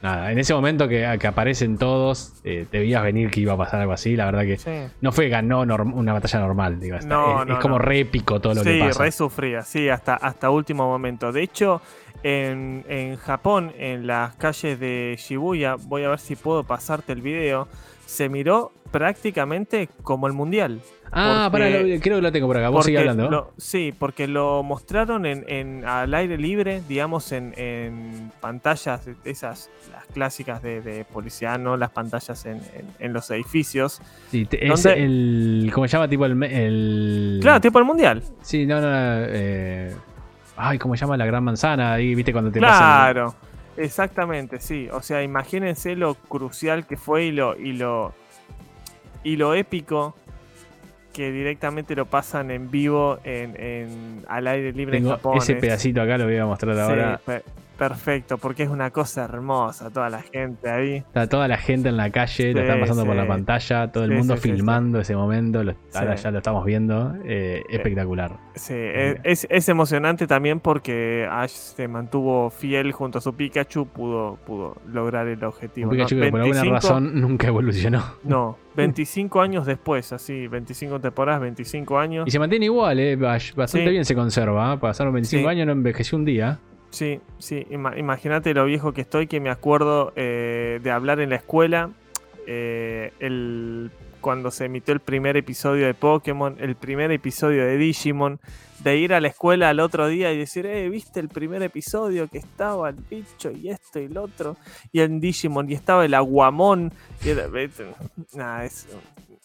[0.06, 3.56] Nada, en ese momento que, que aparecen todos, eh, te veías venir que iba a
[3.56, 4.16] pasar algo así.
[4.16, 4.92] La verdad que Sí.
[5.00, 6.80] no fue ganó norm- una batalla normal.
[6.80, 7.84] Digo, No, es, no, es como no.
[7.84, 9.02] re épico todo lo sí, que pasa.
[9.04, 11.32] re sufría, sí, hasta, hasta último momento.
[11.32, 11.80] De hecho,
[12.22, 17.22] en, en Japón, en las calles de Shibuya, voy a ver si puedo pasarte el
[17.22, 17.68] video,
[18.06, 20.80] se miró prácticamente como el mundial.
[21.12, 22.68] Ah, pará, lo- creo que lo tengo por acá.
[22.68, 23.30] Vos sigue hablando.
[23.30, 29.70] lo- sí, porque lo mostraron en, en- al aire libre, digamos, en, en pantallas, esas,
[29.92, 32.60] las clásicas de, de policía, no las pantallas en,
[32.98, 34.00] en- los edificios.
[34.30, 35.70] Sí, te- es el.
[35.72, 36.08] ¿Cómo se llama?
[36.08, 36.42] Tipo el.
[36.42, 38.22] el Claro, tipo el mundial.
[38.42, 38.88] Sí, no, no.
[38.92, 39.94] eh,
[40.56, 41.92] ay, ¿cómo se llama la gran manzana?
[41.94, 43.34] Ahí, viste, cuando te pasan- Claro,
[43.76, 44.88] exactamente, sí.
[44.92, 48.12] O sea, imagínense lo crucial que fue y lo, y lo,
[49.22, 50.14] y lo épico
[51.16, 55.38] que directamente lo pasan en vivo en, en- al aire libre en Tengo Japón.
[55.38, 57.20] ese es- pedacito acá, lo voy a mostrar sí, ahora.
[57.76, 60.96] Pe- perfecto, porque es una cosa hermosa, toda la gente ahí.
[60.96, 64.04] Está toda la gente en la calle, lo Sí, están pasando por la pantalla, todo
[64.04, 65.62] el mundo filmando ese momento.
[65.62, 67.14] lo- ahora ya lo estamos viendo.
[67.24, 68.32] eh, espectacular.
[68.54, 73.86] Sí, es, es- es emocionante también porque Ash se mantuvo fiel junto a su Pikachu,
[73.86, 75.90] pudo, pudo lograr el objetivo.
[75.90, 76.04] Un ¿no?
[76.06, 78.02] Pikachu que por alguna 25 razón nunca evolucionó.
[78.24, 82.26] No, 25 años después, así, 25 temporadas, 25 años.
[82.26, 84.74] Y se mantiene igual, eh, bastante bien se conserva.
[84.74, 84.78] ¿eh?
[84.78, 85.50] Pasaron 25 Sí.
[85.50, 86.58] años, no envejeció un día.
[86.96, 91.28] Sí, sí, ima- imagínate lo viejo que estoy, que me acuerdo eh, de hablar en
[91.28, 91.90] la escuela,
[92.46, 93.90] eh, el,
[94.22, 98.40] cuando se emitió el primer episodio de Pokémon, el primer episodio de Digimon,
[98.82, 102.28] de ir a la escuela al otro día y decir, eh, ¿viste el primer episodio
[102.28, 104.56] que estaba el bicho y esto y el otro?
[104.90, 106.92] Y en Digimon, y estaba el Aguamón.
[107.22, 107.46] Y era-
[108.34, 108.88] nada, es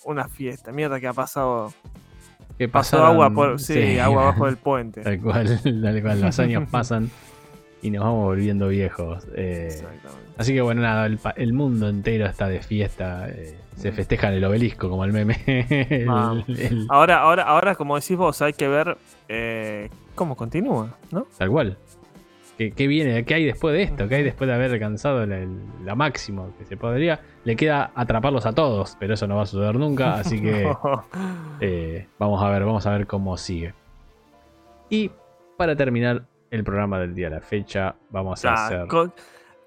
[0.05, 1.73] una fiesta, mierda que ha pasado.
[2.57, 5.01] Que Pasó pasaron- agua por, sí, agua abajo del puente.
[5.03, 7.09] Tal cual, tal cual, los años pasan
[7.81, 9.25] y nos vamos volviendo viejos.
[9.35, 10.31] eh, Exactamente.
[10.37, 13.27] así que bueno, nada, el, mundo entero está de fiesta.
[13.29, 15.37] eh, se festeja en el obelisco, como el meme.
[15.89, 16.47] El- Vamos.
[16.49, 21.25] el- Ahora, ahora, ahora, como decís vos, hay que ver eh, cómo continúa, ¿no?
[21.37, 21.77] tal cual.
[22.57, 23.25] ¿Qué, qué viene?
[23.25, 24.07] ¿Qué hay después de esto?
[24.07, 25.39] ¿Qué hay después de haber alcanzado la,
[25.83, 27.19] la máximo que se podría?
[27.43, 30.71] Le queda atraparlos a todos, pero eso no va a suceder nunca, así que
[31.59, 33.73] eh, vamos a ver, vamos a ver cómo sigue.
[34.89, 35.09] Y
[35.57, 38.87] para terminar el programa del día de la fecha, vamos a hacer.
[38.87, 39.13] con-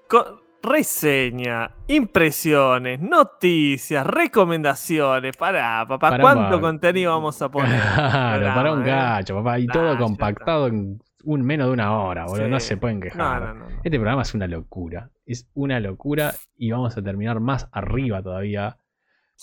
[0.07, 5.37] con- reseña, impresiones, noticias, recomendaciones.
[5.37, 7.79] Pará, papá, Pará ¿cuánto contenido vamos a poner?
[7.79, 8.85] Claro, para un eh.
[8.87, 9.59] gacho, papá.
[9.59, 12.45] Y Nah, todo compactado en un menos de una hora, boludo.
[12.45, 12.51] Sí.
[12.51, 13.41] No se pueden quejar.
[13.41, 13.69] no, no.
[13.69, 13.75] no.
[13.83, 15.09] Este programa es una locura.
[15.25, 18.77] Es una locura y vamos a terminar más arriba todavía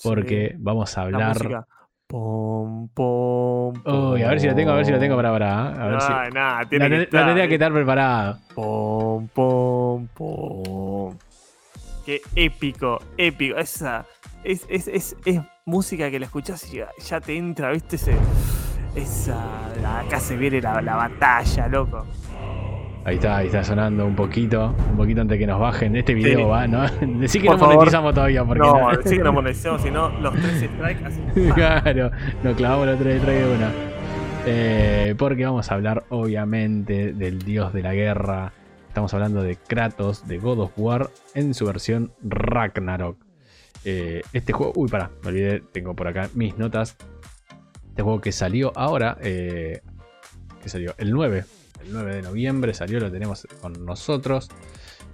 [0.02, 1.66] porque Sí, vamos a la hablar.
[2.12, 2.88] Música.
[2.88, 5.68] Pom, pom, Uy, a ver si lo tengo, a ver si lo tengo para ahora.
[5.68, 6.12] A ver si.
[6.12, 7.48] Ay, nada, La, tiene que la estar, tendría eh.
[7.48, 8.38] que estar preparado.
[8.54, 11.16] Pom, pom, pom.
[12.04, 13.56] Qué épico, épico.
[13.56, 14.04] Esa
[14.44, 17.96] es, es, es, es música que la escuchás y ya, ya te entra, ¿viste?
[17.96, 18.14] Ese,
[18.94, 20.00] esa.
[20.00, 22.06] Acá se viene la, la batalla, loco.
[23.04, 25.96] Ahí está, ahí está sonando un poquito, un poquito antes que nos bajen.
[25.96, 26.44] Este video Sí.
[26.44, 26.82] va, ¿no?
[27.20, 27.74] Decí que Por no favor.
[27.76, 31.20] monetizamos todavía porque No, no- sí que no monetizamos, sino los tres strikes así.
[31.54, 32.10] claro,
[32.44, 33.70] nos clavamos los tres detrás de una.
[34.46, 38.52] Eh, porque vamos a hablar, obviamente, del dios de la guerra.
[38.86, 43.16] Estamos hablando de Kratos, de God of War, en su versión Ragnarok.
[43.84, 44.72] Eh, este juego.
[44.76, 46.96] Uy, pará, me olvidé, tengo por acá mis notas.
[47.88, 49.16] Este juego que salió ahora.
[49.22, 49.80] eh,
[50.62, 51.44] que salió el 9.
[51.82, 54.48] El 9 de noviembre salió, lo tenemos con nosotros.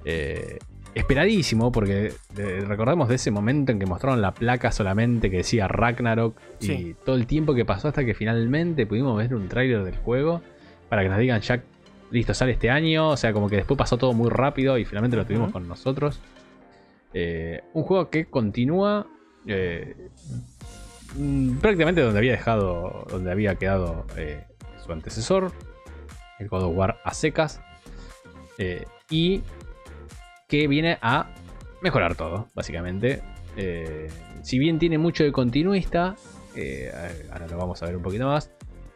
[0.05, 0.59] Eh,
[0.95, 5.69] esperadísimo, porque eh, recordemos de ese momento en que mostraron la placa solamente que decía
[5.69, 9.97] Ragnarok y todo el tiempo que pasó hasta que finalmente pudimos ver un tráiler del
[9.97, 10.43] juego
[10.89, 11.63] para que nos digan ya,
[12.11, 15.17] listo, sale este año, o sea, como que después pasó todo muy rápido y finalmente
[15.17, 16.21] lo tuvimos con nosotros.
[17.15, 19.07] Eh, un juego que continúa
[19.47, 20.09] eh,
[21.17, 24.07] mm, prácticamente donde había dejado, donde había quedado
[24.85, 25.53] su antecesor,
[26.39, 27.61] el God of War a secas,
[28.59, 29.43] eh, y
[30.49, 31.31] que viene a
[31.83, 33.23] mejorar todo, básicamente.
[33.57, 34.09] Eh,
[34.43, 36.17] si bien tiene mucho de continuista,
[36.55, 36.91] eh,
[37.33, 38.51] ahora lo vamos a ver un poquito más,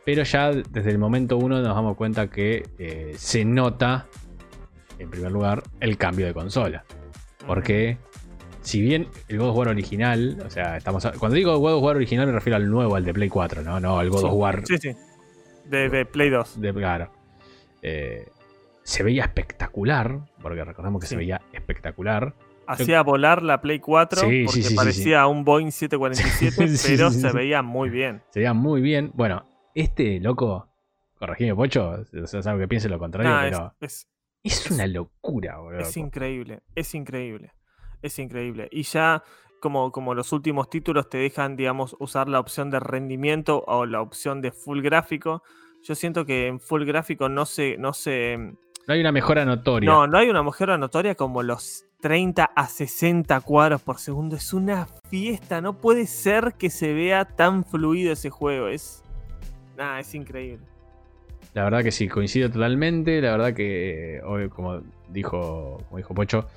[0.05, 4.07] pero ya desde el momento uno nos damos cuenta que se nota,
[4.99, 6.85] en primer lugar, el cambio de consola.
[7.47, 7.99] Porque
[8.63, 11.83] si bien el God of War original, o sea, estamos a- cuando digo God of
[11.83, 14.27] War original me refiero al nuevo, al de Play 4, no, no al God Sí,
[14.27, 14.93] of War Sí, sí.
[15.67, 16.61] De, de Play 2.
[16.61, 17.13] de claro.
[17.83, 18.29] Eh,
[18.85, 22.35] se veía espectacular, porque recordamos que se veía espectacular.
[22.67, 27.33] hacía volar la Play 4 Sí, porque sí, parecía un Boeing 747, Sí, pero se
[27.33, 28.23] veía muy bien.
[28.31, 29.11] Se veía muy bien.
[29.15, 30.69] Bueno, este loco,
[31.19, 34.09] corregime, Pocho, o sea, sabe que piense lo contrario, Nah, es, pero es-
[34.45, 35.81] es, una locura, boludo.
[35.81, 37.53] es increíble, es increíble,
[38.03, 38.69] es increíble.
[38.73, 39.23] Y ya
[39.61, 44.01] como, como los últimos títulos te dejan, digamos, usar la opción de rendimiento o la
[44.01, 45.45] opción de full gráfico,
[45.83, 49.91] yo siento que en full gráfico no se, no se, No hay una mejora notoria.
[49.91, 54.37] No, no hay una mejora notoria como los 30 a 60 cuadros por segundo.
[54.37, 55.61] Es una fiesta.
[55.61, 58.69] No puede ser que se vea tan fluido ese juego.
[58.69, 59.03] Es.
[59.77, 60.67] Nada, es increíble.
[61.55, 63.21] La verdad que sí, coincido totalmente.
[63.21, 66.49] La verdad que, eh, hoy, como dijo, como dijo Pocho,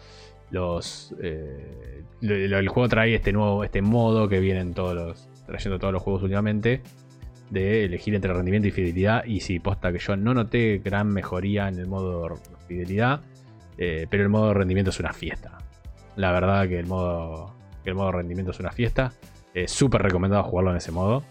[0.51, 5.93] los, eh, el juego trae este nuevo, este modo que vienen todos los, trayendo todos
[5.93, 6.81] los juegos últimamente,
[7.49, 9.23] de elegir entre rendimiento y fidelidad.
[9.25, 12.35] Y sí, posta que yo no noté gran mejoría en el modo
[12.67, 13.21] fidelidad,
[13.77, 15.57] eh, pero el modo rendimiento es una fiesta.
[16.15, 19.11] La verdad que el modo, que el modo rendimiento es una fiesta.
[19.53, 21.23] Es súper recomendado jugarlo en ese modo.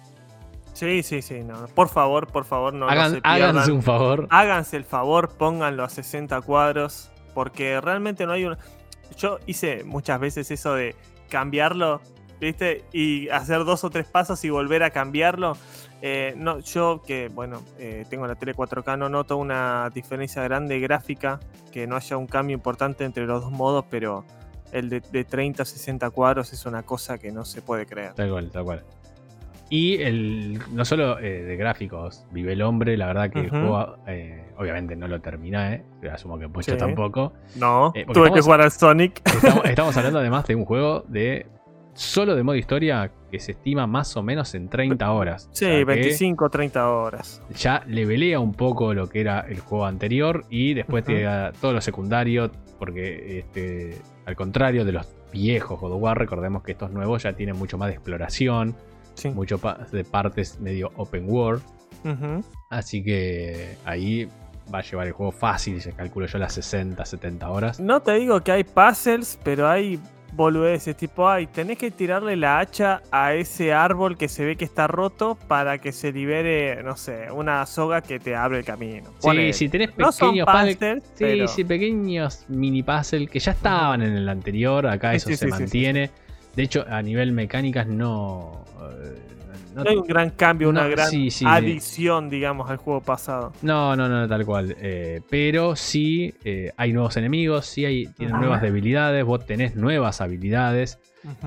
[0.73, 1.43] Sí, sí, sí.
[1.45, 1.67] No.
[1.75, 4.27] Por favor, por favor, no, no Hagan- se háganse un favor.
[4.31, 7.11] Háganse el favor, pónganlo a 60 cuadros.
[7.35, 8.59] Porque realmente no hay una.
[9.19, 10.95] Yo hice muchas veces eso de
[11.29, 12.01] cambiarlo,
[12.45, 12.84] ¿viste?
[12.92, 15.57] Y hacer dos o tres pasos y volver a cambiarlo.
[16.03, 20.78] Eh, no, yo que, bueno, eh, tengo la tele 4K, no noto una diferencia grande
[20.80, 21.40] gráfica,
[21.72, 24.24] que no haya un cambio importante entre los dos modos, pero
[24.72, 28.12] el de, de 30 a 60 cuadros es una cosa que no se puede creer.
[28.14, 28.84] Tal cual, tal cual.
[29.70, 34.45] Y el, no solo eh, de gráficos, vive el hombre, la verdad que juego, eh,
[34.59, 36.76] obviamente no lo terminé, eh, asumo que Pocho Sí.
[36.76, 37.32] tampoco.
[37.57, 39.22] No, tuve que jugar al Sonic.
[39.24, 41.47] Estamos, estamos hablando además de un juego de
[41.95, 45.47] solo de modo historia que se estima más o menos en 30 horas.
[45.51, 47.42] O Sí, sea que 25 30 horas.
[47.57, 51.12] Ya le velea un poco lo que era el juego anterior y después Ujú.
[51.14, 56.18] te da todo lo secundario, porque este, al contrario de los viejos God of War,
[56.18, 58.74] recordemos que estos nuevos ya tienen mucho más de exploración,
[59.14, 59.30] Sí.
[59.30, 61.62] mucho pa- de partes medio open world.
[62.70, 64.28] Así que ahí
[64.72, 67.80] va a llevar el juego fácil, se calculo yo las 60, 70 horas.
[67.80, 69.99] No te digo que hay puzzles, pero hay
[70.35, 70.97] boludeces.
[70.97, 74.87] Tipo, ay, tenés que tirarle la hacha a ese árbol que se ve que está
[74.87, 79.11] roto para que se libere, no sé, una soga que te abre el camino.
[79.18, 83.39] Sí, si tenés no son pequeños puzzles- puzzles, Sí, pero- sí, pequeños mini puzzles que
[83.39, 86.11] ya estaban en el anterior, acá Sí, eso sí, se mantiene.
[86.57, 88.64] De hecho, a nivel mecánicas no...
[88.80, 89.18] eh,
[89.75, 91.45] no- No hay un gran cambio, una No, gran sí, sí.
[91.47, 93.53] adición, digamos, al juego pasado.
[93.62, 94.77] No, no, no, tal cual.
[94.81, 100.20] Eh, pero sí eh, hay nuevos enemigos, sí hay, tienen nuevas debilidades, vos tenés nuevas
[100.20, 100.99] habilidades.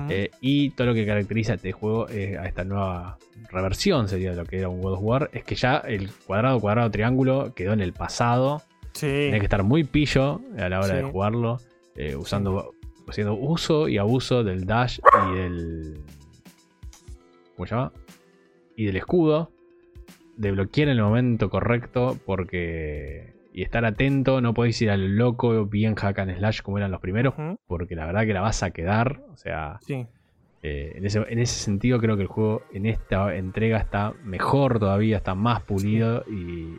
[0.08, 3.16] Eh, y todo lo que caracteriza a este juego, a esta nueva
[3.50, 6.90] reversión, sería lo que era un God of War, es que ya el cuadrado, cuadrado,
[6.90, 8.62] triángulo quedó en el pasado.
[8.92, 9.06] sí.
[9.06, 11.60] Tenés que estar muy pillo a la hora de jugarlo,
[12.18, 12.74] usando,
[13.08, 14.98] haciendo uso y abuso del dash
[15.30, 16.00] y del.
[17.56, 17.92] ¿Cómo se llama?
[18.78, 19.50] Y del escudo.
[20.36, 23.34] De bloquear en el momento correcto, porque.
[23.52, 27.00] Y estar atento, no podéis ir al loco bien hack and slash como eran los
[27.00, 27.34] primeros,
[27.66, 29.20] porque la verdad que la vas a quedar.
[29.32, 30.06] O sea, Sí.
[30.62, 34.78] eh, en, ese, en ese sentido creo que el juego en esta entrega está mejor
[34.78, 36.76] todavía, está más pulido y,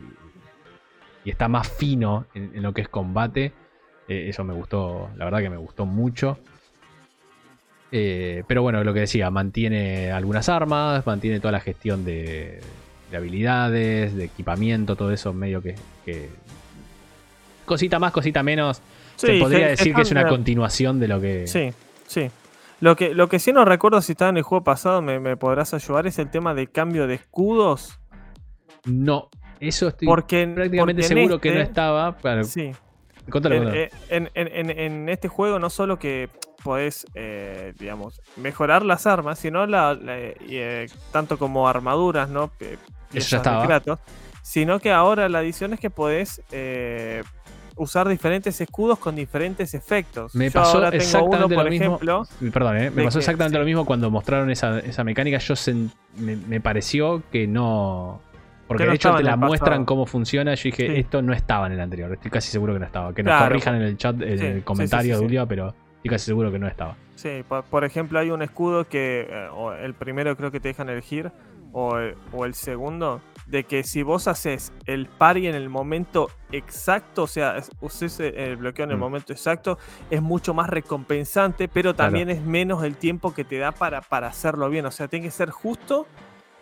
[1.24, 3.52] y está más fino en, en lo que es combate.
[4.08, 6.38] Eh, eso me gustó, la verdad que me gustó mucho.
[7.92, 12.60] Eh, pero bueno, lo que decía, mantiene algunas armas, mantiene toda la gestión de,
[13.10, 15.74] de habilidades, de equipamiento, todo eso medio que...
[16.04, 16.28] que-
[17.66, 18.82] Cosita más, cosita menos.
[19.16, 21.46] se Sí, podría que- decir que es una continuación de lo que...
[21.46, 21.70] Sí,
[22.06, 22.30] sí.
[22.80, 25.36] Lo que, lo que sí no recuerdo si estaba en el juego pasado, me, me
[25.36, 27.98] podrás ayudar, es el tema de cambio de escudos.
[28.86, 29.28] No,
[29.60, 32.16] eso estoy Porque, prácticamente porque seguro que no este- estaba.
[32.44, 32.72] Sí.
[33.74, 36.30] eh, en- en- en- en este juego no solo que
[36.60, 42.48] podés, eh, digamos, mejorar las armas, sino la, eh, tanto como armaduras, ¿no?
[42.48, 42.78] Pe-
[43.10, 43.66] piezas de estaba.
[43.66, 43.98] Kratos,
[44.42, 47.22] sino que ahora la adición es que podés eh,
[47.76, 50.34] usar diferentes escudos con diferentes efectos.
[50.34, 51.86] Me Yo pasó ahora tengo exactamente uno, por lo mismo.
[51.96, 52.22] ejemplo.
[52.52, 53.58] Perdón, eh, me pasó que- exactamente sí.
[53.60, 55.38] lo mismo cuando mostraron esa, esa mecánica.
[55.38, 55.54] Yo
[56.18, 58.20] me, me pareció que no.
[58.68, 59.86] Porque Que no de hecho te la muestran pasado.
[59.86, 60.54] cómo funciona.
[60.54, 60.92] Yo dije, Sí.
[61.00, 62.12] esto no estaba en el anterior.
[62.12, 63.12] Estoy casi seguro que no estaba.
[63.12, 63.46] Que nos Claro.
[63.46, 65.24] corrijan en el chat, en Sí, el comentario de sí.
[65.24, 66.96] Ulia, pero estoy casi seguro que no estaba.
[67.14, 70.68] Sí, por, por ejemplo, hay un escudo que, eh, o el primero creo que te
[70.68, 71.30] dejan elegir,
[71.72, 76.28] o el, o el segundo, de que si vos haces el parry en el momento
[76.50, 79.00] exacto, o sea, es- uses el bloqueo en el Mm.
[79.00, 79.78] momento exacto,
[80.08, 84.28] es mucho más recompensante, pero también es menos el tiempo que te da para, para
[84.28, 84.86] hacerlo bien.
[84.86, 86.06] O sea, tiene que ser justo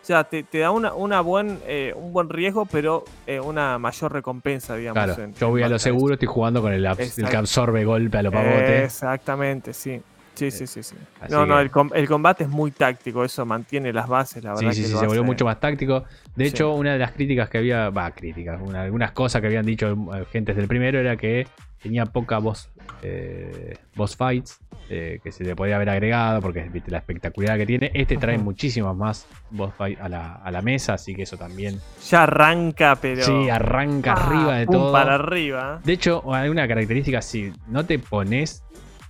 [0.00, 3.78] O sea, te, te da una, una buen, eh, un buen riesgo, pero eh, una
[3.78, 5.04] mayor recompensa, digamos.
[5.04, 8.16] Claro, en- yo voy a lo seguro, estoy jugando con el, el que absorbe golpe
[8.18, 8.84] a lo pavote.
[8.84, 10.00] Exactamente, sí.
[10.34, 10.94] Sí, sí, sí, sí.
[11.20, 14.54] Así No, no, el, com- el combate es muy táctico, eso mantiene las bases, la
[14.56, 14.72] Sí, verdad.
[14.76, 16.04] sí, que sí, se volvió mucho más táctico.
[16.36, 16.50] De Sí.
[16.54, 19.90] hecho, una de las críticas que había, va, críticas, una- algunas cosas que habían dicho
[20.14, 21.48] eh, gentes del primero era que
[21.82, 22.68] tenía poca boss,
[23.02, 24.60] eh, boss fights,
[24.90, 27.90] eh, que se le podía haber agregado, porque viste la espectacularidad que tiene.
[27.94, 28.44] Este trae Ujú.
[28.44, 31.78] muchísimas más boss fights a la, a la mesa, así que eso también.
[32.10, 33.22] Ya arranca, pero.
[33.24, 34.92] Sí, arranca Ah, arriba de todo.
[34.92, 35.80] Para arriba.
[35.84, 38.62] De hecho, hay una característica, si no te pones,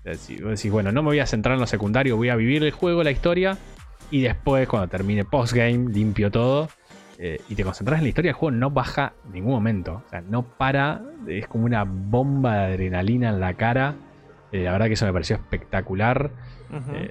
[0.02, 2.62] sea, si decís, bueno, no me voy a centrar en lo secundario, voy a vivir
[2.64, 3.56] el juego, la historia,
[4.10, 6.68] y después cuando termine postgame, limpio todo,
[7.18, 10.02] eh, y te concentras en la historia, el juego no baja en ningún momento.
[10.06, 13.96] O sea, no para, es como una bomba de adrenalina en la cara.
[14.52, 16.30] Eh, la verdad que eso me pareció espectacular.
[16.94, 17.10] Eh,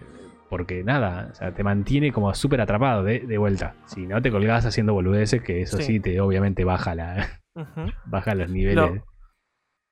[0.50, 3.76] porque nada, o sea, te mantiene como súper atrapado de, de vuelta.
[3.86, 6.00] Si no te colgás haciendo boludeces, que eso sí, Sí.
[6.00, 7.28] te obviamente baja la
[8.06, 9.02] baja los niveles.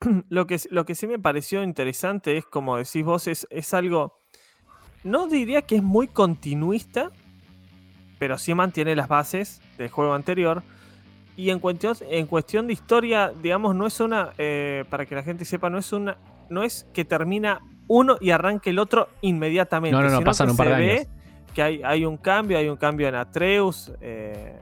[0.30, 4.20] Lo que, lo que sí me pareció interesante es, como decís vos, es, es algo.
[5.04, 7.12] No diría que es muy continuista,
[8.20, 10.64] pero sí mantiene las bases del juego anterior.
[11.38, 14.32] Y en cuestión, en cuestión de historia, digamos, no es una.
[14.38, 16.18] eh, para que la gente sepa, no es una.
[16.50, 19.96] No es que termina uno y arranque el otro inmediatamente.
[19.98, 21.08] No, no, no, sino pasan que un par se de ve años.
[21.54, 23.92] Que hay, hay un cambio, hay un cambio en Atreus.
[24.02, 24.60] eh.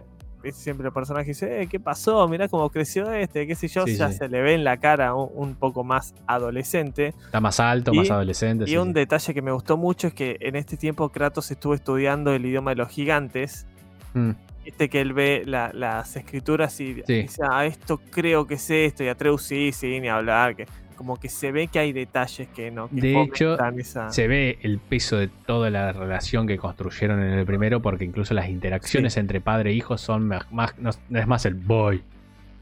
[0.52, 2.28] Siempre el personaje dice, eh, ¿qué pasó?
[2.28, 3.86] Mirá cómo creció este, qué sé yo.
[3.86, 4.18] Sí, ya sí.
[4.18, 7.14] se le ve en la cara un, un poco más adolescente.
[7.26, 8.66] Está más alto, Y- más adolescente.
[8.66, 11.74] Y sí, un detalle que me gustó mucho es que en este tiempo Kratos estuvo
[11.74, 13.66] estudiando el idioma de los gigantes.
[14.14, 14.32] Mm.
[14.66, 19.04] Viste que él ve la- las escrituras y dice, ah, esto creo que es esto.
[19.04, 20.56] Y Atreus sí, sí, ni hablar.
[20.56, 20.68] Que
[21.04, 22.88] como que se ve que hay detalles que no.
[22.90, 24.10] que De hecho, esa...
[24.10, 28.34] Se ve el peso de toda la relación que construyeron en el primero, porque incluso
[28.34, 30.46] las interacciones entre padre e hijo son más,
[30.78, 32.02] no, es más el boy.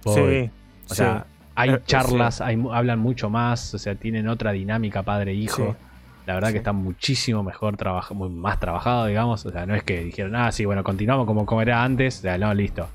[0.03, 0.15] boy.
[0.15, 0.51] Sí,
[0.85, 0.95] O sí.
[0.95, 5.31] sea, hay Eh, charlas, hay mu- hablan mucho más, o sea, tienen otra dinámica padre
[5.31, 5.75] e hijo.
[6.25, 9.45] La verdad que está muchísimo mejor trabajado, más trabajado, digamos.
[9.45, 12.19] O sea, no es que dijeron, ah, sí, bueno, continuamos como, como era antes.
[12.19, 12.87] O sea, no, listo.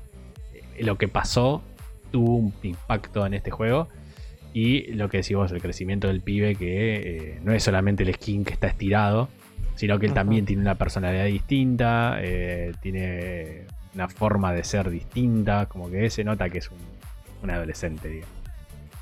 [0.53, 1.61] Eh, Lo que pasó
[2.11, 3.87] tuvo un impacto en este juego.
[4.53, 6.95] Y lo que decís vos, el crecimiento del pibe, que
[7.35, 9.29] eh, no es solamente el skin que está estirado,
[9.75, 15.67] sino que él también tiene una personalidad distinta, eh, tiene una forma de ser distinta,
[15.67, 16.77] como que se nota que es un,
[17.43, 18.35] un adolescente, digamos.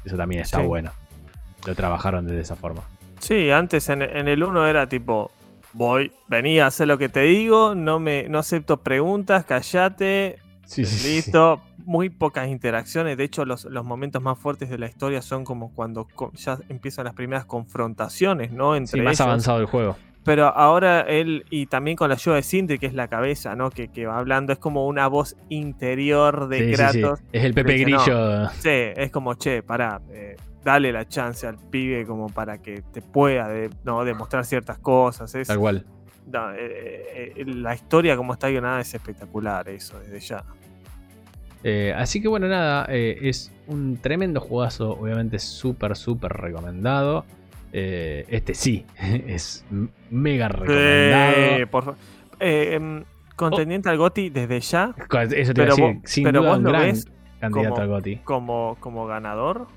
[0.03, 0.65] Eso también está Sí.
[0.67, 0.91] bueno.
[1.65, 2.83] Lo trabajaron de esa forma.
[3.19, 5.31] Sí, antes en, en el 1 era tipo,
[5.73, 10.83] voy, vení a hacer lo que te digo, no me no acepto preguntas, callate, Sí,
[10.85, 11.07] sí, sí.
[11.15, 11.61] listo.
[11.85, 15.71] Muy pocas interacciones, de hecho los, los momentos más fuertes de la historia son como
[15.73, 18.75] cuando co- ya empiezan las primeras confrontaciones, ¿no?
[18.75, 19.21] Entre Sí, más ellos.
[19.21, 19.95] avanzado el juego.
[20.23, 23.69] Pero ahora él, y también con la ayuda de Sindri, que es la cabeza, ¿no?
[23.69, 26.99] Que, que va hablando, es como una voz interior de Sí, sí, sí.
[27.01, 27.19] Kratos.
[27.31, 28.03] Es el Pepe dice, no.
[28.03, 28.49] Grillo.
[28.49, 33.03] Sí, es como, che, pará, eh, dale la chance al pibe como para que te
[33.03, 35.35] pueda de- no, demostrar ciertas cosas.
[35.35, 35.85] Es, Tal cual.
[36.25, 40.43] no, eh, eh, la historia como está guionada es espectacular, eso, desde ya.
[41.67, 47.25] Eh, así que bueno, nada, eh, es un tremendo jugazo, obviamente súper, súper recomendado.
[47.73, 48.85] Eh, este sí,
[49.27, 49.65] es
[50.11, 51.67] mega recomendado.
[51.71, 51.95] Por
[52.39, 53.03] em,
[53.35, 56.49] contendiente al GOTI desde ya, Eso te iba pero a decir, vos- sin pero duda
[56.51, 57.07] vos un lo gran ves
[57.39, 58.15] candidato como- al GOTY.
[58.23, 59.67] como, como ganador.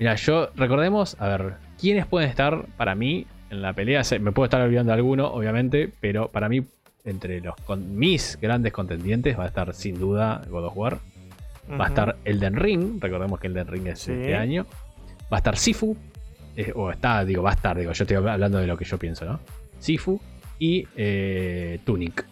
[0.00, 4.02] Mira, yo recordemos, a ver, ¿quiénes pueden estar para mí en la pelea?
[4.20, 6.64] Me puedo estar olvidando de alguno, obviamente, pero para mí,
[7.04, 10.98] entre los con, mis grandes contendientes, va a estar sin duda God of War.
[11.70, 14.12] Va a estar Elden Ring, recordemos que Elden Ring es Sí.
[14.12, 14.66] este año.
[15.32, 15.96] Va a estar Sifu,
[16.56, 18.98] eh, o está, digo, va a estar, digo, yo estoy hablando de lo que yo
[18.98, 19.40] pienso, ¿no?
[19.78, 20.20] Sifu
[20.58, 22.26] y eh, Tunic.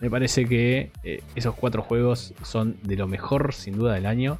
[0.00, 4.38] Me parece que eh, esos cuatro juegos son de lo mejor, sin duda, del año.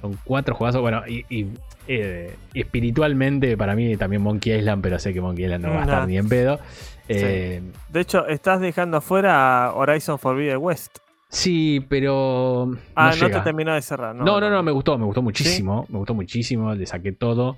[0.00, 1.46] Son cuatro juegazos, bueno, y, y,
[1.86, 5.82] eh, espiritualmente para mí también Monkey Island, pero sé que Monkey Island no va a
[5.82, 6.06] estar Nah.
[6.06, 6.58] ni en pedo.
[7.06, 7.60] De
[7.94, 10.98] hecho, estás dejando afuera Horizon Forbidden West.
[11.30, 12.70] Sí, pero...
[12.94, 13.38] Ah, no, llega.
[13.38, 14.24] te terminó de cerrar, ¿no?
[14.24, 17.56] No, no, no, me gustó, me gustó muchísimo, me gustó muchísimo, le saqué todo,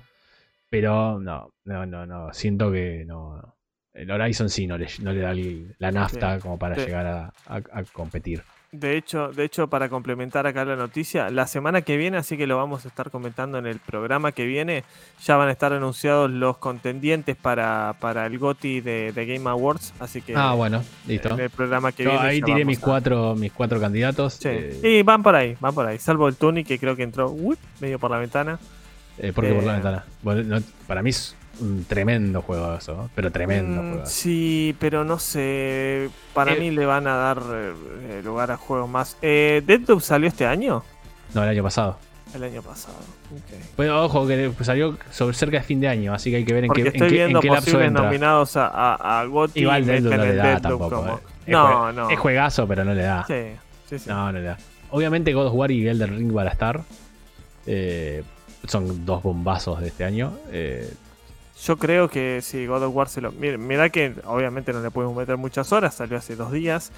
[0.69, 3.55] pero no, no, no, no, siento que no, no.
[3.93, 5.33] el Horizon sí no le, no le da
[5.79, 6.85] la nafta como para Sí.
[6.85, 8.41] llegar a, a- a competir.
[8.75, 12.47] De hecho, de hecho, para complementar acá la noticia, la semana que viene, así que
[12.47, 14.83] lo vamos a estar comentando en el programa que viene,
[15.23, 19.93] ya van a estar anunciados los contendientes para, para el GOTY de, de Game Awards,
[19.99, 21.29] así que Ah, bueno, listo.
[21.35, 22.25] en el programa que Yo viene.
[22.25, 24.33] ahí tiré mis a- cuatro, mis cuatro candidatos.
[24.41, 24.49] Sí.
[24.49, 27.31] eh, Y van por ahí, van por ahí, salvo el Tuni que creo que entró
[27.79, 28.57] medio por la ventana.
[29.19, 30.03] eh, porque por la eh, ventana.
[30.23, 34.05] Bueno, no- para mí es un tremendo juego eso, pero tremendo Mm, juego.
[34.05, 36.09] Sí, pero no sé.
[36.33, 39.17] Para Eh, mí le van a dar eh, lugar a juegos más.
[39.21, 40.83] Eh, ¿Deadloop salió este año?
[41.33, 41.97] No, el año pasado.
[42.33, 42.95] El año pasado.
[43.31, 43.59] ok.
[43.77, 46.63] Pero ojo que salió sobre cerca de fin de año, así que hay que ver
[46.63, 48.03] en Porque qué, en qué, en qué lapso posibles entra.
[48.05, 50.95] nominados a, a, a GOTY Igual Deadloop no le da Deadloop tampoco.
[50.95, 51.19] como- eh.
[51.45, 52.09] Es No, jue- no.
[52.09, 53.23] Es juegazo, pero no le da.
[53.27, 53.33] Sí,
[53.89, 54.09] sí, sí.
[54.09, 54.57] No, no le da.
[54.89, 56.81] Obviamente God of War y Elden Ring van a estar.
[57.65, 58.23] Eh,
[58.67, 60.33] son dos bombazos de este año.
[60.51, 60.91] Eh,
[61.65, 63.31] Yo creo que si God of War se lo.
[63.31, 66.91] Mira, mira que obviamente no le podemos meter muchas horas, salió hace dos días.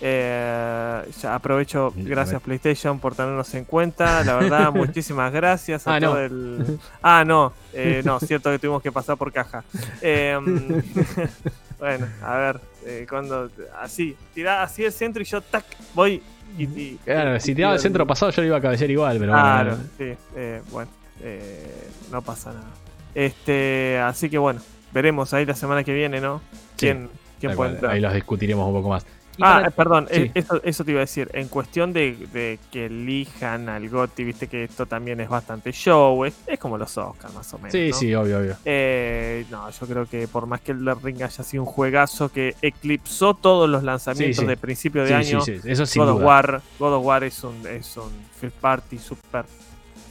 [0.00, 2.40] Eh, ya aprovecho, gracias.
[2.42, 4.22] PlayStation por tenernos en cuenta.
[4.24, 6.08] La verdad, muchísimas gracias a Ah, no.
[6.10, 6.78] todo el.
[7.02, 9.64] Ah, no, eh, no, cierto que tuvimos que pasar por caja.
[10.00, 10.38] Eh,
[11.78, 13.50] bueno, a ver, eh, cuando.
[13.80, 15.64] Así, tirá así el centro y yo, tac,
[15.94, 16.22] voy.
[16.56, 19.18] Y, y- claro, y- si tiraba el centro pasado, yo lo iba a cabecear igual,
[19.18, 19.84] pero Claro, bueno.
[19.98, 20.90] sí, eh, bueno,
[21.22, 22.66] eh, no pasa nada.
[23.14, 24.60] Este, así que bueno,
[24.92, 26.40] veremos ahí la semana que viene, ¿no?
[26.76, 27.92] ¿Quién, quién puede entrar?
[27.92, 29.04] ahí los discutiremos un poco más.
[29.36, 30.22] Y Ah, para- eh, perdón, sí.
[30.22, 31.30] eh, eso, eso te iba a decir.
[31.32, 36.24] En cuestión de, de que elijan al GOTY, viste que esto también es bastante show,
[36.24, 37.70] es, es como los Oscars más o menos.
[37.72, 37.96] sí, ¿no?
[37.96, 38.56] sí, obvio, obvio.
[38.64, 42.56] Eh, no, yo creo que por más que el Ring haya sido un juegazo que
[42.62, 44.46] eclipsó todos los lanzamientos Sí, sí.
[44.48, 46.22] de principio de Sí, año, sí, sí, eso God of.
[46.22, 49.44] War, God of War es un, es un first party súper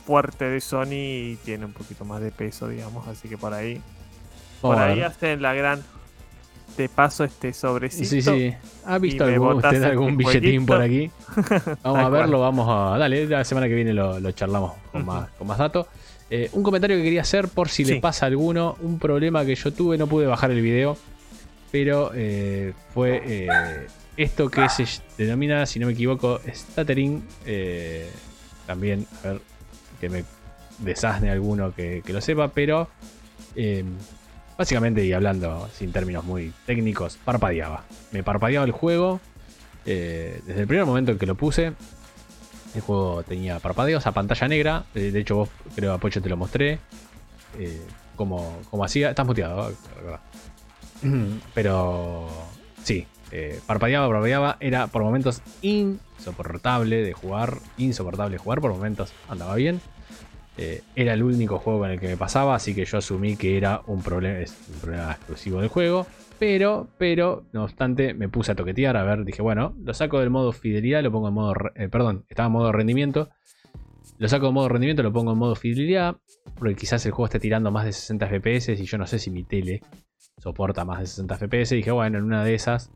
[0.08, 3.82] fuerte de Sony y tiene un poquito más de peso, digamos, así que por ahí,
[4.62, 5.84] por ahí hacen la gran
[6.78, 8.08] te paso este sobrecito.
[8.08, 8.54] Sí, sí.
[8.86, 11.12] ¿Ha visto algún, botás usted algún billetín por aquí?
[11.84, 12.98] Vamos a verlo, vamos a.
[13.00, 15.88] Dale, la semana que viene lo, lo charlamos con, más, con más datos.
[16.30, 17.96] Eh, un comentario que quería hacer por si Sí.
[17.96, 18.78] le pasa a alguno.
[18.82, 20.98] Un problema que yo tuve, no pude bajar el video.
[21.72, 24.86] Pero eh, fue eh, esto que se
[25.18, 27.24] denomina, si no me equivoco, stuttering.
[28.68, 29.42] también, a ver,
[30.00, 30.24] que me
[30.80, 32.88] desasne alguno que, que lo sepa, pero
[33.56, 33.84] eh,
[34.58, 37.84] básicamente y hablando sin términos muy técnicos, parpadeaba.
[38.12, 39.20] Me parpadeaba el juego.
[39.86, 41.74] eh, desde el primer momento en que lo puse,
[42.76, 44.86] el juego tenía parpadeos a pantalla negra.
[44.96, 46.80] eh, de hecho, vos creo a Pocho te lo mostré.
[48.16, 49.10] como, como hacía.
[49.10, 49.72] Estás muteado.
[50.04, 50.20] ¿verdad?
[51.54, 52.28] Pero
[52.88, 54.58] sí, eh, parpadeaba, parpadeaba.
[54.62, 57.58] Era por momentos insoportable de jugar.
[57.78, 58.62] Insoportable de jugar.
[58.62, 59.82] Por momentos andaba bien.
[60.58, 63.58] Eh, era el único juego con el que me pasaba, así que yo asumí que
[63.58, 64.40] era un problema,
[64.74, 66.08] un problema exclusivo del juego.
[66.40, 70.30] Pero, pero, no obstante, me puse a toquetear, a ver, dije, bueno, lo saco del
[70.30, 73.30] modo fidelidad, lo pongo en modo, eh, perdón, estaba en modo rendimiento.
[74.18, 76.18] Lo saco en modo rendimiento, lo pongo en modo fidelidad,
[76.58, 79.30] porque quizás el juego esté tirando más de 60 FPS y yo no sé si
[79.30, 79.82] mi tele
[80.38, 81.76] soporta más de 60 FPS.
[81.76, 82.92] Dije, bueno, en una de esas,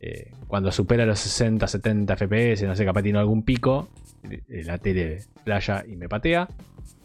[0.00, 3.88] eh, cuando supera los 60, 70 FPS, no sé, capaz tiene algún pico,
[4.28, 6.48] eh, la tele playa y me patea.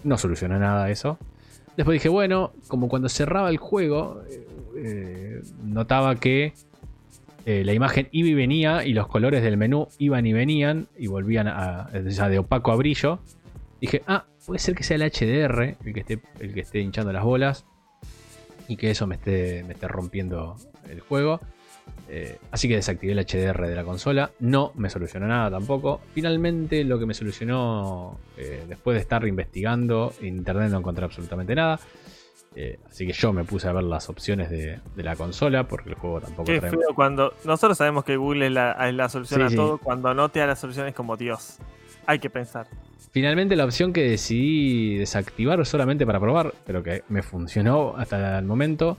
[0.04, 1.18] No soluciona nada eso.
[1.76, 4.22] Después dije, bueno, como cuando cerraba el juego,
[4.76, 6.54] eh, notaba que
[7.46, 11.48] la imagen iba y venía y los colores del menú iban y venían y volvían
[11.48, 13.22] a, de opaco a brillo.
[13.82, 17.12] Dije, ah, puede ser que sea el HDR el que esté, el que esté hinchando
[17.14, 17.66] las bolas
[18.68, 20.56] y que eso me esté, me esté rompiendo
[20.90, 21.40] el juego.
[22.08, 24.32] Eh, así que desactivé el HDR de la consola.
[24.40, 26.02] No me solucionó nada tampoco.
[26.14, 31.56] Finalmente lo que me solucionó eh, después de estar investigando en internet no encontré absolutamente
[31.56, 31.80] nada.
[32.56, 35.90] Eh, así que yo me puse a ver las opciones de, de la consola porque
[35.90, 37.34] el juego tampoco Qué trae- feo cuando.
[37.46, 39.56] Nosotros sabemos que Google es la, es la solución Sí, a sí.
[39.56, 39.78] todo.
[39.78, 41.58] Cuando no te da la solución es como Dios.
[42.10, 42.66] Hay que pensar.
[43.12, 48.46] Finalmente la opción que decidí desactivar solamente para probar, pero que me funcionó hasta el
[48.46, 48.98] momento,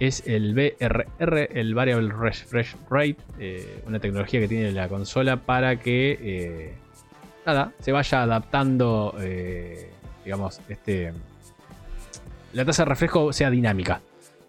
[0.00, 5.76] es el VRR, el Variable Refresh Rate, eh, una tecnología que tiene la consola para
[5.76, 6.74] que eh,
[7.46, 9.92] nada, se vaya adaptando, eh,
[10.24, 11.12] digamos, este,
[12.54, 14.00] la tasa de refresco sea dinámica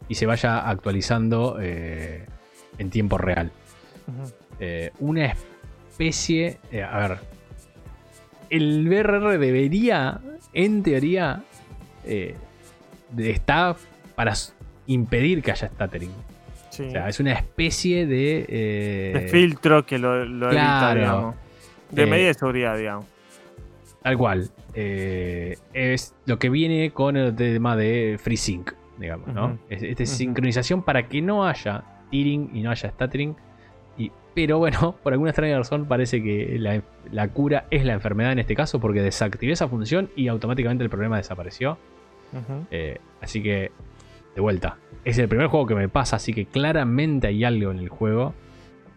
[0.08, 3.52] y se vaya actualizando en tiempo real.
[4.98, 5.36] Una
[5.92, 6.58] especie.
[6.84, 7.39] a ver.
[8.50, 10.20] El BRR debería,
[10.54, 11.44] en teoría,
[12.06, 12.36] eh,
[13.18, 13.76] está
[14.16, 14.34] para
[14.88, 16.12] impedir que haya stuttering.
[16.70, 16.84] Sí.
[16.84, 18.46] O sea, es una especie de.
[18.48, 21.36] eh, de filtro que lo, lo evita, digamos.
[21.92, 23.06] De Eh, medida de seguridad, digamos.
[24.02, 24.50] Tal cual.
[24.74, 29.58] Eh, es lo que viene con el tema de FreeSync, digamos, ¿no?
[29.70, 30.12] Es, esta Ujú.
[30.14, 33.36] sincronización para que no haya tearing y no haya stuttering.
[34.42, 36.82] Pero bueno, por alguna extraña razón parece que la,
[37.12, 40.90] la cura es la enfermedad en este caso porque desactivé esa función y automáticamente el
[40.90, 41.78] problema desapareció.
[42.72, 43.72] Eh, así que,
[44.36, 47.80] de vuelta, es el primer juego que me pasa, así que claramente hay algo en
[47.80, 48.34] el juego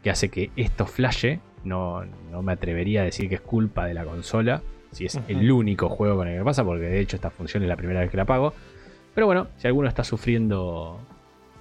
[0.04, 1.40] que hace que esto flashe.
[1.64, 4.62] No, no me atrevería a decir que es culpa de la consola,
[4.92, 7.64] si es el único juego con el que me pasa, porque de hecho esta función
[7.64, 8.54] es la primera vez que la pago.
[9.12, 11.00] Pero bueno, si alguno está sufriendo.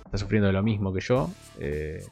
[0.05, 1.31] Está sufriendo de lo mismo que yo.
[1.59, 2.03] eh,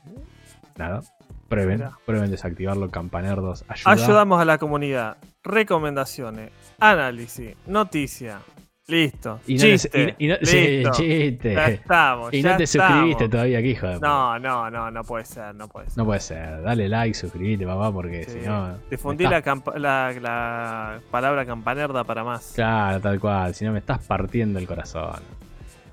[0.78, 1.02] nada.
[1.50, 1.84] Prueben.
[2.06, 2.90] Prueben desactivarlo.
[2.90, 3.66] Campanerdos.
[3.68, 3.92] Ayuda.
[3.92, 5.18] Ayudamos a la comunidad.
[5.44, 8.40] Recomendaciones, análisis, noticia.
[8.88, 9.40] Listo.
[9.46, 10.16] Y no, te- chiste.
[10.18, 10.92] y- y no- sí, listo.
[10.94, 11.54] chiste.
[11.54, 12.34] Ya estamos.
[12.34, 12.90] Y ya no te estamos.
[12.92, 14.00] suscribiste todavía, hijo de.
[14.00, 15.98] No, no, no, no puede ser, no puede ser.
[16.00, 16.64] No puede ser.
[16.64, 18.40] Dale like, suscribite, papá, porque Sí.
[18.40, 18.78] si no.
[18.90, 19.44] Difundí la,
[19.76, 22.54] la, la palabra campanerda para más.
[22.56, 23.54] Claro, tal cual.
[23.54, 25.20] Si no, me estás partiendo el corazón.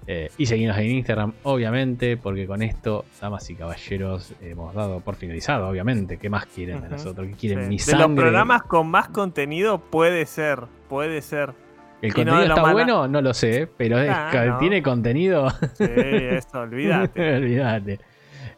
[0.09, 5.16] Eh, y seguimos en Instagram, obviamente, porque con esto, damas y caballeros, hemos dado por
[5.16, 6.16] finalizado, obviamente.
[6.16, 7.26] ¿Qué más quieren de nosotros?
[7.26, 7.64] ¿Qué quieren?
[7.64, 7.68] Sí.
[7.70, 8.07] Mi De sangre.
[8.07, 11.54] los programas con más contenido puede ser, puede ser.
[12.02, 14.59] El y contenido de está bueno, no lo sé, pero es- Ah, no.
[14.59, 15.50] tiene contenido.
[15.74, 17.36] Sí, eso, olvídate.
[17.36, 17.98] Olvídate.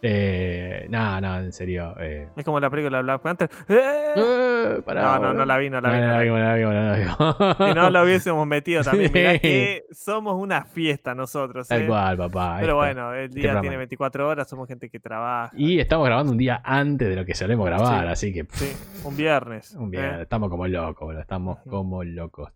[0.01, 1.95] Eh, no, no, en serio.
[1.99, 2.29] eh.
[2.37, 3.51] Es como la película Black Panther.
[3.69, 4.13] ¡Eh!
[4.17, 5.97] Eh, pará, No, no, no la vi, no la vi.
[6.01, 6.25] No, la la vi.
[6.25, 7.57] vimos, no la vimos, no la vimos.
[7.69, 9.11] Si no lo hubiésemos metido también.
[9.13, 9.39] Mirá Sí.
[9.41, 11.67] que somos una fiesta nosotros.
[11.69, 11.87] Tal ¿eh?
[11.87, 12.59] cual, papá.
[12.61, 15.51] Pero bueno, el Este día tiene 24 horas, somos gente que trabaja.
[15.57, 18.13] Y estamos grabando un día antes de lo que solemos grabar, Sí.
[18.13, 18.73] así que Sí,
[19.05, 19.75] un viernes.
[19.79, 22.53] un día, estamos como locos, boludo, estamos como locos.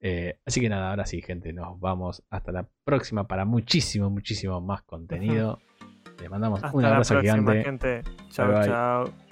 [0.00, 4.60] Eh, así que nada, ahora sí, gente, nos vamos hasta la próxima para muchísimo, muchísimo
[4.60, 5.60] más contenido.
[6.20, 7.64] Les mandamos Hasta un la abrazo próxima, gigante.
[7.64, 8.02] gente.
[8.30, 8.66] Chau, bye.
[8.66, 9.29] chau.